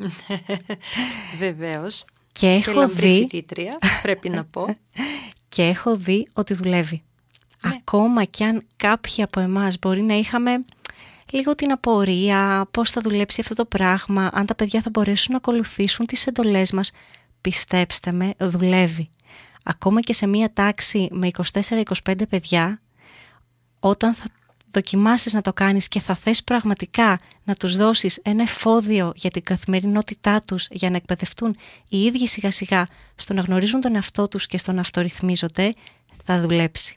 Βεβαίως. 1.39 2.05
Και 2.31 2.47
έχω 2.47 2.87
δει... 2.87 3.27
φοιτήτρια, 3.29 3.77
πρέπει 4.01 4.29
να 4.29 4.45
πω. 4.45 4.65
και 5.49 5.63
έχω 5.63 5.97
δει 5.97 6.27
ότι 6.33 6.53
δουλεύει. 6.53 7.03
Ναι. 7.67 7.73
Ακόμα 7.75 8.23
κι 8.23 8.43
αν 8.43 8.65
κάποιοι 8.75 9.23
από 9.23 9.39
εμάς 9.39 9.79
μπορεί 9.79 10.01
να 10.01 10.13
είχαμε 10.13 10.51
λίγο 11.31 11.55
την 11.55 11.71
απορία, 11.71 12.67
πώς 12.71 12.89
θα 12.89 13.01
δουλέψει 13.01 13.41
αυτό 13.41 13.55
το 13.55 13.65
πράγμα, 13.65 14.29
αν 14.33 14.45
τα 14.45 14.55
παιδιά 14.55 14.81
θα 14.81 14.89
μπορέσουν 14.89 15.31
να 15.31 15.37
ακολουθήσουν 15.37 16.05
τις 16.05 16.27
εντολές 16.27 16.71
μας, 16.71 16.91
πιστέψτε 17.41 18.11
με, 18.11 18.33
δουλεύει. 18.37 19.09
Ακόμα 19.63 20.01
και 20.01 20.13
σε 20.13 20.27
μία 20.27 20.53
τάξη 20.53 21.07
με 21.11 21.29
24-25 21.51 21.83
παιδιά, 22.29 22.81
όταν 23.89 24.13
θα 24.13 24.25
δοκιμάσεις 24.71 25.33
να 25.33 25.41
το 25.41 25.53
κάνεις 25.53 25.87
και 25.87 25.99
θα 25.99 26.15
θες 26.15 26.43
πραγματικά 26.43 27.17
να 27.43 27.53
τους 27.53 27.75
δώσεις 27.77 28.19
ένα 28.23 28.41
εφόδιο 28.41 29.11
για 29.15 29.29
την 29.29 29.43
καθημερινότητά 29.43 30.41
τους 30.41 30.67
για 30.71 30.89
να 30.89 30.95
εκπαιδευτούν 30.95 31.55
οι 31.89 32.03
ίδιοι 32.03 32.27
σιγά 32.27 32.51
σιγά 32.51 32.85
στο 33.15 33.33
να 33.33 33.41
γνωρίζουν 33.41 33.81
τον 33.81 33.95
εαυτό 33.95 34.27
τους 34.27 34.47
και 34.47 34.57
στο 34.57 34.71
να 34.71 34.81
αυτορυθμίζονται, 34.81 35.71
θα 36.25 36.41
δουλέψει 36.41 36.93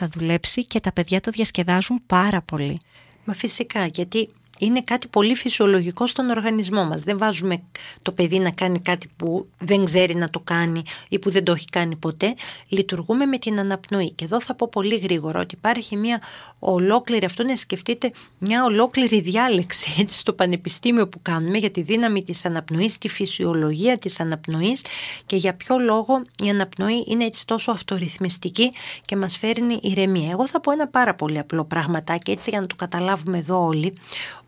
θα 0.00 0.08
δουλέψει 0.08 0.66
και 0.66 0.80
τα 0.80 0.92
παιδιά 0.92 1.20
το 1.20 1.30
διασκεδάζουν 1.30 2.02
πάρα 2.06 2.42
πολύ. 2.42 2.80
Μα 3.24 3.34
φυσικά, 3.34 3.86
γιατί 3.86 4.30
είναι 4.60 4.82
κάτι 4.82 5.08
πολύ 5.08 5.34
φυσιολογικό 5.34 6.06
στον 6.06 6.30
οργανισμό 6.30 6.84
μας. 6.84 7.02
Δεν 7.02 7.18
βάζουμε 7.18 7.62
το 8.02 8.12
παιδί 8.12 8.38
να 8.38 8.50
κάνει 8.50 8.78
κάτι 8.80 9.10
που 9.16 9.46
δεν 9.58 9.84
ξέρει 9.84 10.14
να 10.14 10.28
το 10.28 10.40
κάνει 10.40 10.82
ή 11.08 11.18
που 11.18 11.30
δεν 11.30 11.44
το 11.44 11.52
έχει 11.52 11.66
κάνει 11.66 11.96
ποτέ. 11.96 12.34
Λειτουργούμε 12.68 13.24
με 13.24 13.38
την 13.38 13.58
αναπνοή. 13.58 14.10
Και 14.10 14.24
εδώ 14.24 14.40
θα 14.40 14.54
πω 14.54 14.68
πολύ 14.72 14.96
γρήγορα 14.96 15.40
ότι 15.40 15.54
υπάρχει 15.54 15.96
μια 15.96 16.22
ολόκληρη, 16.58 17.24
αυτό 17.24 17.42
να 17.42 17.56
σκεφτείτε, 17.56 18.12
μια 18.38 18.64
ολόκληρη 18.64 19.20
διάλεξη 19.20 19.94
έτσι, 19.98 20.18
στο 20.18 20.32
πανεπιστήμιο 20.32 21.08
που 21.08 21.18
κάνουμε 21.22 21.58
για 21.58 21.70
τη 21.70 21.80
δύναμη 21.82 22.24
της 22.24 22.44
αναπνοής, 22.44 22.98
τη 22.98 23.08
φυσιολογία 23.08 23.98
της 23.98 24.20
αναπνοής 24.20 24.84
και 25.26 25.36
για 25.36 25.54
ποιο 25.54 25.78
λόγο 25.78 26.22
η 26.44 26.48
αναπνοή 26.48 27.04
είναι 27.08 27.24
έτσι 27.24 27.46
τόσο 27.46 27.70
αυτορυθμιστική 27.70 28.72
και 29.04 29.16
μας 29.16 29.38
φέρνει 29.38 29.78
ηρεμία. 29.82 30.30
Εγώ 30.30 30.46
θα 30.46 30.60
πω 30.60 30.72
ένα 30.72 30.88
πάρα 30.88 31.14
πολύ 31.14 31.38
απλό 31.38 31.64
πραγματάκι 31.64 32.30
έτσι 32.30 32.50
για 32.50 32.60
να 32.60 32.66
το 32.66 32.74
καταλάβουμε 32.76 33.38
εδώ 33.38 33.64
όλοι 33.64 33.94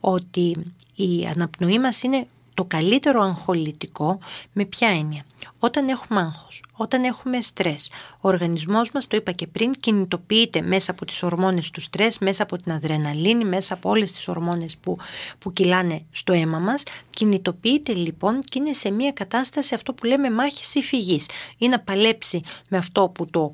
ότι 0.05 0.57
η 0.95 1.27
αναπνοή 1.27 1.79
μας 1.79 2.03
είναι 2.03 2.27
το 2.55 2.65
καλύτερο 2.65 3.23
αγχολητικό 3.23 4.19
με 4.53 4.65
ποια 4.65 4.89
έννοια; 4.89 5.25
Όταν 5.59 5.89
έχουμε 5.89 6.21
άγχος, 6.21 6.63
όταν 6.73 7.05
έχουμε 7.05 7.41
στρες, 7.41 7.91
ο 8.21 8.29
οργανισμός 8.29 8.91
μας, 8.91 9.07
το 9.07 9.17
είπα 9.17 9.33
και 9.33 9.47
πριν, 9.47 9.73
κινητοποιείται 9.81 10.61
μέσα 10.61 10.91
από 10.91 11.05
τις 11.05 11.23
ορμόνες 11.23 11.71
του 11.71 11.81
στρες, 11.81 12.19
μέσα 12.19 12.43
από 12.43 12.59
την 12.59 12.73
αδρεναλίνη, 12.73 13.45
μέσα 13.45 13.75
από 13.75 13.91
όλες 13.91 14.13
τις 14.13 14.29
ορμόνες 14.29 14.77
που, 14.77 14.97
που 15.39 15.53
κυλάνε 15.53 16.05
στο 16.11 16.33
αίμα 16.33 16.59
μας. 16.59 16.83
Κινητοποιείται 17.09 17.93
λοιπόν 17.93 18.41
και 18.41 18.59
είναι 18.59 18.73
σε 18.73 18.91
μια 18.91 19.13
κατάσταση 19.13 19.75
αυτό 19.75 19.93
που 19.93 20.07
λέμε 20.07 20.31
μάχης 20.31 20.75
ή 20.75 20.83
φυγής. 20.83 21.29
Ή 21.59 21.69
να 21.69 21.81
παλέψει 21.81 22.43
με 22.69 22.79
αυτό 22.79 23.09
που 23.09 23.27
το, 23.31 23.53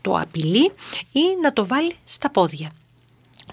το 0.00 0.14
απειλεί 0.14 0.72
ή 1.12 1.22
να 1.42 1.52
το 1.52 1.66
βάλει 1.66 1.94
στα 2.04 2.30
πόδια. 2.30 2.70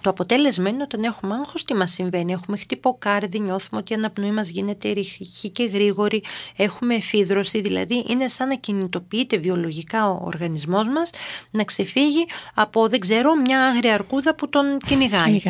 Το 0.05 0.11
αποτέλεσμα 0.11 0.69
είναι 0.69 0.83
όταν 0.83 1.03
έχουμε 1.03 1.33
άγχος 1.33 1.63
τι 1.63 1.73
μας 1.73 1.91
συμβαίνει; 1.91 2.31
Έχουμε 2.31 2.57
χτυποκάρδι, 2.57 3.39
νιώθουμε 3.39 3.79
ότι 3.79 3.93
η 3.93 3.95
αναπνοή 3.95 4.31
μας 4.31 4.49
γίνεται 4.49 4.91
ρηχή 4.91 5.49
και 5.49 5.63
γρήγορη, 5.63 6.23
έχουμε 6.55 6.95
εφίδρωση, 6.95 7.61
δηλαδή 7.61 8.05
είναι 8.07 8.27
σαν 8.27 8.47
να 8.47 8.55
κινητοποιείται 8.55 9.37
βιολογικά 9.37 10.09
ο 10.09 10.19
οργανισμός 10.21 10.87
μας 10.87 11.09
να 11.51 11.63
ξεφύγει 11.63 12.25
από 12.53 12.87
δεν 12.87 12.99
ξέρω 12.99 13.35
μια 13.35 13.63
άγρια 13.63 13.93
αρκούδα 13.93 14.35
που 14.35 14.49
τον 14.49 14.77
κυνηγάει. 14.87 15.41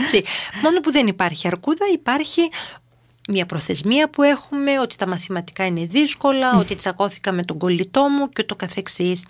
Έτσι. 0.00 0.22
Μόνο 0.62 0.80
που 0.80 0.90
δεν 0.90 1.06
υπάρχει 1.06 1.46
αρκούδα 1.46 1.86
υπάρχει 1.92 2.40
μια 3.28 3.46
προθεσμία 3.46 4.10
που 4.10 4.22
έχουμε, 4.22 4.80
ότι 4.80 4.96
τα 4.96 5.06
μαθηματικά 5.06 5.64
είναι 5.64 5.84
δύσκολα, 5.84 6.58
ότι 6.58 6.74
τσακώθηκα 6.74 7.32
με 7.32 7.42
τον 7.44 7.58
κολλητό 7.58 8.08
μου 8.08 8.28
και 8.28 8.44
το 8.44 8.56
καθεξής. 8.56 9.24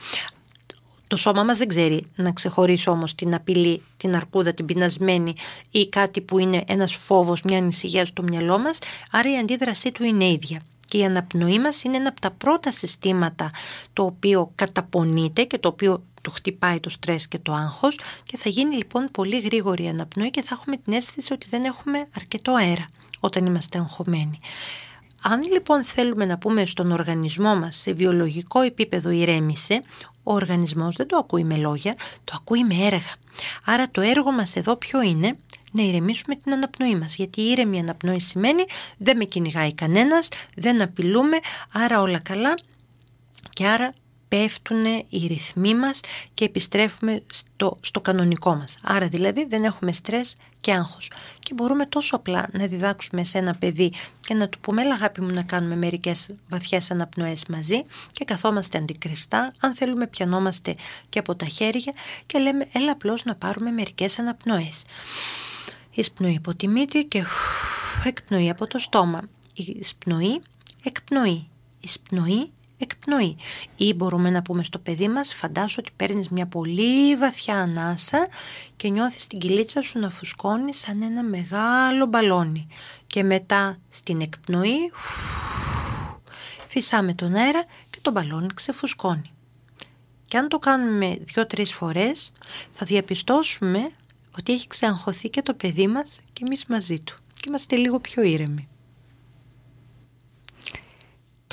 Το 1.12 1.18
σώμα 1.18 1.42
μας 1.42 1.59
δεν 1.59 1.68
ξέρει 1.68 2.07
να 2.14 2.33
ξεχωρίσει 2.33 2.88
όμως 2.88 3.14
την 3.14 3.35
απειλή, 3.35 3.83
την 3.96 4.16
αρκούδα, 4.16 4.55
την 4.55 4.66
πεινασμένη 4.66 5.35
ή 5.70 5.88
κάτι 5.88 6.20
που 6.20 6.38
είναι 6.38 6.64
ένας 6.66 6.94
φόβος, 6.94 7.42
μια 7.42 7.59
ανησυχία 7.59 8.05
στο 8.05 8.22
μυαλό 8.22 8.59
μας, 8.59 8.79
άρα 9.11 9.33
η 9.33 9.38
αντίδρασή 9.38 9.92
του 9.92 10.05
είναι 10.05 10.25
ίδια. 10.25 10.61
Και 10.88 10.98
η 10.98 11.05
αναπνοή 11.05 11.59
μας 11.59 11.83
είναι 11.85 11.96
ένα 11.96 12.09
από 12.09 12.20
τα 12.20 12.31
πρώτα 12.31 12.72
συστήματα 12.72 13.51
το 13.92 14.05
οποίο 14.05 14.53
καταπονείται 14.55 15.44
και 15.44 15.59
το 15.59 15.68
οποίο 15.68 16.03
το 16.20 16.31
χτυπάει 16.31 16.81
το 16.81 16.90
στρες 16.90 17.29
και 17.29 17.38
το 17.38 17.53
άγχος 17.53 17.98
και 18.22 18.37
θα 18.37 18.48
γίνει 18.48 18.77
λοιπόν 18.77 19.09
πολύ 19.12 19.40
γρήγορη 19.40 19.85
η 19.85 19.88
αναπνοή 19.88 20.31
και 20.31 20.42
θα 20.42 20.57
έχουμε 20.61 20.77
την 20.77 20.92
αίσθηση 20.92 21.33
ότι 21.33 21.46
δεν 21.51 21.64
έχουμε 21.64 22.07
αρκετό 22.16 22.53
αέρα 22.53 22.87
όταν 23.20 23.46
είμαστε 23.46 23.79
αγχωμένοι. 23.79 24.38
Αν 25.25 25.42
λοιπόν 25.42 25.85
θέλουμε 25.85 26.25
να 26.25 26.38
πούμε 26.38 26.66
στον 26.66 26.92
οργανισμό 26.92 27.57
μας 27.57 27.77
σε 27.77 27.92
βιολογικό 27.92 28.61
επίπεδο 28.61 29.11
ηρέμησε, 29.11 29.83
ο 30.23 30.33
οργανισμός 30.33 30.97
δεν 30.97 31.07
το 31.07 31.17
ακούει 31.17 31.45
με 31.45 31.57
λόγια, 31.57 31.95
το 32.25 32.33
ακούει 32.37 32.65
με 32.65 32.75
έργα. 32.75 33.15
Άρα 33.65 33.91
το 33.91 34.01
έργο 34.01 34.33
μας 34.33 34.57
εδώ 34.57 34.77
ποιο 34.77 35.03
είναι, 35.03 35.37
να 35.73 35.83
ηρεμήσουμε 35.83 36.35
την 36.35 36.53
αναπνοή 36.53 36.97
μας. 36.97 37.15
Γιατί 37.17 37.41
η 37.41 37.51
ήρεμη 37.51 37.79
αναπνοή 37.79 38.21
σημαίνει 38.21 38.65
δεν 38.97 39.17
με 39.17 39.25
κυνηγάει 39.25 39.75
κανένας, 39.75 40.29
δεν 40.55 40.83
απειλούμε, 40.83 41.39
άρα 41.73 42.01
όλα 42.01 42.19
καλά 42.19 42.55
και 43.51 43.67
άρα 43.67 43.95
πέφτουν 44.33 44.85
οι 45.09 45.27
ρυθμοί 45.27 45.75
μας 45.75 46.01
και 46.35 46.45
επιστρέφουμε 46.45 47.23
στο, 47.33 47.79
στο 47.81 48.01
κανονικό 48.01 48.55
μας. 48.55 48.77
Άρα 48.83 49.09
δηλαδή 49.09 49.47
δεν 49.49 49.64
έχουμε 49.64 49.92
στρες 49.92 50.37
και 50.61 50.73
άγχος. 50.73 51.11
Και 51.38 51.55
μπορούμε 51.55 51.87
τόσο 51.87 52.16
απλά 52.16 52.49
να 52.53 52.66
διδάξουμε 52.66 53.25
σε 53.25 53.38
ένα 53.38 53.55
παιδί 53.55 53.92
και 54.21 54.35
να 54.35 54.49
του 54.49 54.59
πούμε 54.59 54.83
έλα 54.83 54.95
αγάπη 54.95 55.21
μου 55.21 55.31
να 55.35 55.42
κάνουμε 55.42 55.77
μερικές 55.77 56.31
βαθιές 56.49 56.90
αναπνοές 56.90 57.45
μαζί 57.49 57.85
και 58.12 58.25
καθόμαστε 58.25 58.79
αντικριστά, 58.79 59.53
αν 59.61 59.75
θέλουμε 59.75 60.07
πιανόμαστε 60.07 60.75
και 61.09 61.18
από 61.18 61.35
τα 61.35 61.47
χέρια 61.47 61.92
και 62.27 62.38
λέμε 62.38 62.68
έλα 62.73 62.92
απλώς 62.92 63.25
να 63.25 63.35
πάρουμε 63.35 63.71
μερικές 63.71 64.18
αναπνοές. 64.18 64.85
Εισπνοή 65.90 66.37
από 66.37 66.55
τη 66.55 66.68
μύτη 66.68 67.05
και 67.05 67.25
εκπνοή 68.05 68.51
από 68.51 68.66
το 68.66 68.79
στόμα. 68.79 69.23
Εισπνοή, 69.55 70.42
εκπνοή. 70.83 71.47
Εισπνοή, 71.81 72.51
εκπνοή. 72.83 73.37
Ή 73.77 73.95
μπορούμε 73.95 74.31
να 74.31 74.42
πούμε 74.42 74.62
στο 74.62 74.79
παιδί 74.79 75.09
μας, 75.09 75.35
φαντάσου 75.35 75.77
ότι 75.79 75.90
παίρνεις 75.97 76.29
μια 76.29 76.47
πολύ 76.47 77.16
βαθιά 77.16 77.57
ανάσα 77.57 78.29
και 78.77 78.88
νιώθεις 78.88 79.27
την 79.27 79.38
κυλίτσα 79.38 79.83
σου 79.83 79.99
να 79.99 80.11
φουσκώνει 80.11 80.75
σαν 80.75 81.03
ένα 81.03 81.23
μεγάλο 81.23 82.07
μπαλόνι. 82.07 82.66
Και 83.07 83.23
μετά 83.23 83.79
στην 83.88 84.21
εκπνοή 84.21 84.92
φυσάμε 86.66 87.14
τον 87.14 87.35
αέρα 87.35 87.64
και 87.90 87.99
το 88.03 88.11
μπαλόνι 88.11 88.49
ξεφουσκώνει. 88.55 89.31
Και 90.29 90.38
αν 90.38 90.49
το 90.49 90.59
κάνουμε 90.59 91.18
δύο-τρεις 91.21 91.73
φορές 91.73 92.33
θα 92.71 92.87
διαπιστώσουμε 92.87 93.90
ότι 94.38 94.53
έχει 94.53 94.66
ξεαγχωθεί 94.66 95.29
και 95.29 95.42
το 95.42 95.55
παιδί 95.55 95.87
μας 95.87 96.21
και 96.33 96.42
εμείς 96.47 96.66
μαζί 96.66 97.01
του 97.01 97.14
και 97.35 97.45
είμαστε 97.49 97.77
λίγο 97.77 98.01
πιο 98.01 98.23
ήρεμοι. 98.23 98.68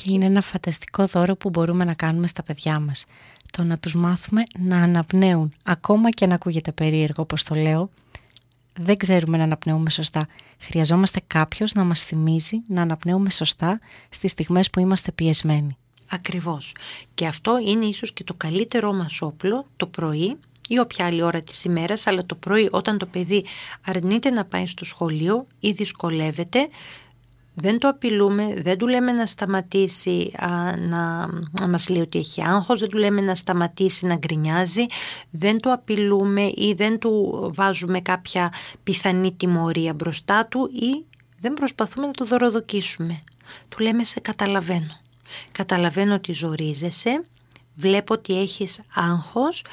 Και 0.01 0.11
είναι 0.13 0.25
ένα 0.25 0.41
φανταστικό 0.41 1.05
δώρο 1.05 1.35
που 1.35 1.49
μπορούμε 1.49 1.83
να 1.83 1.93
κάνουμε 1.93 2.27
στα 2.27 2.43
παιδιά 2.43 2.79
μας. 2.79 3.05
Το 3.51 3.63
να 3.63 3.77
τους 3.77 3.93
μάθουμε 3.93 4.43
να 4.59 4.77
αναπνέουν, 4.77 5.53
ακόμα 5.63 6.09
και 6.09 6.25
να 6.25 6.35
ακούγεται 6.35 6.71
περίεργο 6.71 7.21
όπως 7.21 7.43
το 7.43 7.55
λέω, 7.55 7.89
δεν 8.79 8.97
ξέρουμε 8.97 9.37
να 9.37 9.43
αναπνέουμε 9.43 9.89
σωστά. 9.89 10.27
Χρειαζόμαστε 10.59 11.21
κάποιος 11.27 11.73
να 11.73 11.83
μας 11.83 12.03
θυμίζει 12.03 12.61
να 12.67 12.81
αναπνέουμε 12.81 13.29
σωστά 13.29 13.79
στις 14.09 14.31
στιγμές 14.31 14.69
που 14.69 14.79
είμαστε 14.79 15.11
πιεσμένοι. 15.11 15.77
Ακριβώς. 16.09 16.75
Και 17.13 17.27
αυτό 17.27 17.59
είναι 17.65 17.85
ίσως 17.85 18.13
και 18.13 18.23
το 18.23 18.33
καλύτερό 18.33 18.93
μας 18.93 19.21
όπλο 19.21 19.65
το 19.75 19.87
πρωί 19.87 20.37
ή 20.67 20.79
όποια 20.79 21.05
άλλη 21.05 21.21
ώρα 21.21 21.41
της 21.41 21.63
ημέρας, 21.63 22.07
αλλά 22.07 22.25
το 22.25 22.35
πρωί 22.35 22.67
όταν 22.71 22.97
το 22.97 23.05
παιδί 23.05 23.45
αρνείται 23.85 24.29
να 24.29 24.45
πάει 24.45 24.67
στο 24.67 24.85
σχολείο 24.85 25.47
ή 25.59 25.71
δυσκολεύεται, 25.71 26.67
δεν 27.53 27.79
το 27.79 27.87
απειλούμε, 27.87 28.53
δεν 28.61 28.77
του 28.77 28.87
λέμε 28.87 29.11
να 29.11 29.25
σταματήσει 29.25 30.31
να, 30.77 31.27
να 31.59 31.67
μας 31.67 31.89
λέει 31.89 32.01
ότι 32.01 32.19
έχει 32.19 32.43
άγχος, 32.43 32.79
δεν 32.79 32.89
του 32.89 32.97
λέμε 32.97 33.21
να 33.21 33.35
σταματήσει 33.35 34.05
να 34.05 34.15
γκρινιάζει, 34.15 34.85
δεν 35.29 35.59
το 35.59 35.71
απειλούμε 35.71 36.41
ή 36.41 36.73
δεν 36.77 36.99
του 36.99 37.39
βάζουμε 37.53 38.01
κάποια 38.01 38.53
πιθανή 38.83 39.33
τιμωρία 39.33 39.93
μπροστά 39.93 40.45
του 40.45 40.69
ή 40.73 41.05
δεν 41.39 41.53
προσπαθούμε 41.53 42.07
να 42.07 42.13
το 42.13 42.25
δωροδοκίσουμε. 42.25 43.21
Του 43.69 43.79
λέμε 43.79 44.03
σε 44.03 44.19
καταλαβαίνω. 44.19 44.99
Καταλαβαίνω 45.51 46.13
ότι 46.13 46.33
ζορίζεσαι, 46.33 47.25
βλέπω 47.75 48.13
ότι 48.13 48.39
έχεις 48.39 48.81
άγχος, 48.93 49.63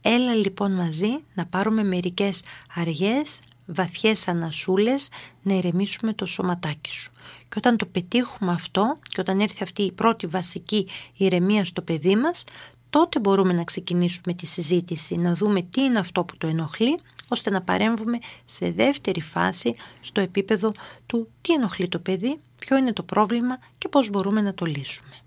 έλα 0.00 0.34
λοιπόν 0.34 0.72
μαζί 0.72 1.18
να 1.34 1.46
πάρουμε 1.46 1.84
μερικές 1.84 2.42
αργές, 2.74 3.40
βαθιές 3.66 4.28
ανασούλες, 4.28 5.08
να 5.42 5.54
ηρεμήσουμε 5.54 6.12
το 6.12 6.26
σωματάκι 6.26 6.90
σου. 6.90 7.10
Και 7.48 7.54
όταν 7.56 7.76
το 7.76 7.86
πετύχουμε 7.86 8.52
αυτό 8.52 8.98
και 9.08 9.20
όταν 9.20 9.40
έρθει 9.40 9.62
αυτή 9.62 9.82
η 9.82 9.92
πρώτη 9.92 10.26
βασική 10.26 10.88
ηρεμία 11.16 11.64
στο 11.64 11.82
παιδί 11.82 12.16
μας, 12.16 12.44
τότε 12.90 13.20
μπορούμε 13.20 13.52
να 13.52 13.64
ξεκινήσουμε 13.64 14.34
τη 14.34 14.46
συζήτηση, 14.46 15.16
να 15.16 15.34
δούμε 15.34 15.62
τι 15.62 15.82
είναι 15.82 15.98
αυτό 15.98 16.24
που 16.24 16.36
το 16.36 16.46
ενοχλεί, 16.46 17.00
ώστε 17.28 17.50
να 17.50 17.62
παρέμβουμε 17.62 18.18
σε 18.44 18.70
δεύτερη 18.70 19.20
φάση 19.20 19.74
στο 20.00 20.20
επίπεδο 20.20 20.72
του 21.06 21.28
τι 21.40 21.52
ενοχλεί 21.52 21.88
το 21.88 21.98
παιδί, 21.98 22.40
ποιο 22.58 22.76
είναι 22.76 22.92
το 22.92 23.02
πρόβλημα 23.02 23.58
και 23.78 23.88
πώς 23.88 24.10
μπορούμε 24.10 24.40
να 24.40 24.54
το 24.54 24.64
λύσουμε. 24.64 25.25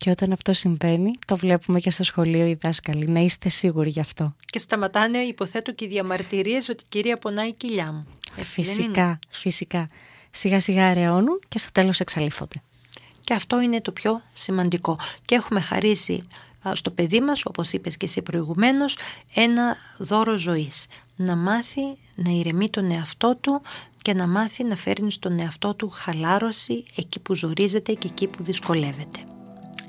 Και 0.00 0.10
όταν 0.10 0.32
αυτό 0.32 0.52
συμβαίνει, 0.52 1.12
το 1.26 1.36
βλέπουμε 1.36 1.80
και 1.80 1.90
στο 1.90 2.04
σχολείο 2.04 2.46
οι 2.46 2.54
δάσκαλοι. 2.60 3.08
Να 3.08 3.20
είστε 3.20 3.48
σίγουροι 3.48 3.90
γι' 3.90 4.00
αυτό. 4.00 4.34
Και 4.44 4.58
σταματάνε, 4.58 5.18
υποθέτω, 5.18 5.72
και 5.72 5.84
οι 5.84 5.88
διαμαρτυρίες 5.88 6.68
ότι 6.68 6.82
η 6.82 6.86
κυρία 6.88 7.18
πονάει 7.18 7.48
η 7.48 7.52
κοιλιά 7.52 7.92
μου. 7.92 8.06
φυσικά, 8.36 9.18
φυσικά. 9.30 9.88
Σιγά 10.30 10.60
σιγά 10.60 10.88
αραιώνουν 10.88 11.40
και 11.48 11.58
στο 11.58 11.70
τέλος 11.72 12.00
εξαλείφονται. 12.00 12.62
Και 13.24 13.34
αυτό 13.34 13.60
είναι 13.60 13.80
το 13.80 13.92
πιο 13.92 14.22
σημαντικό. 14.32 14.98
Και 15.24 15.34
έχουμε 15.34 15.60
χαρίσει 15.60 16.26
στο 16.72 16.90
παιδί 16.90 17.20
μας, 17.20 17.44
όπως 17.44 17.72
είπες 17.72 17.96
και 17.96 18.06
εσύ 18.06 18.22
προηγουμένως, 18.22 18.96
ένα 19.34 19.76
δώρο 19.98 20.38
ζωής. 20.38 20.86
Να 21.16 21.36
μάθει 21.36 21.82
να 22.14 22.30
ηρεμεί 22.30 22.70
τον 22.70 22.90
εαυτό 22.90 23.36
του 23.40 23.62
και 23.96 24.14
να 24.14 24.26
μάθει 24.26 24.64
να 24.64 24.76
φέρνει 24.76 25.12
στον 25.12 25.40
εαυτό 25.40 25.74
του 25.74 25.90
χαλάρωση 25.94 26.84
εκεί 26.96 27.20
που 27.20 27.34
ζορίζεται 27.34 27.92
και 27.92 28.06
εκεί 28.06 28.26
που 28.26 28.42
δυσκολεύεται. 28.42 29.20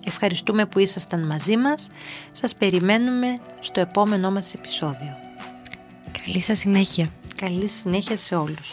Ευχαριστούμε 0.06 0.66
που 0.66 0.80
ήσασταν 0.80 1.26
μαζί 1.26 1.58
μας. 1.58 1.90
Σας 2.32 2.56
περιμένουμε 2.56 3.28
στο 3.60 3.80
επόμενό 3.80 4.32
μας 4.32 4.54
επεισόδιο. 4.54 5.16
Καλή 6.26 6.42
σας 6.42 6.60
συνέχεια. 6.60 7.08
Καλή 7.36 7.68
συνέχεια 7.68 8.18
σε 8.18 8.36
όλους. 8.36 8.72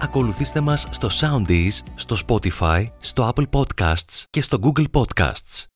Ακολουθήστε 0.00 0.60
μας 0.60 0.86
στο 0.90 1.08
Soundees, 1.20 1.78
στο 1.94 2.16
Spotify, 2.26 2.86
στο 2.98 3.32
Apple 3.34 3.46
Podcasts 3.50 4.24
και 4.30 4.42
στο 4.42 4.58
Google 4.62 4.86
Podcasts. 4.92 5.73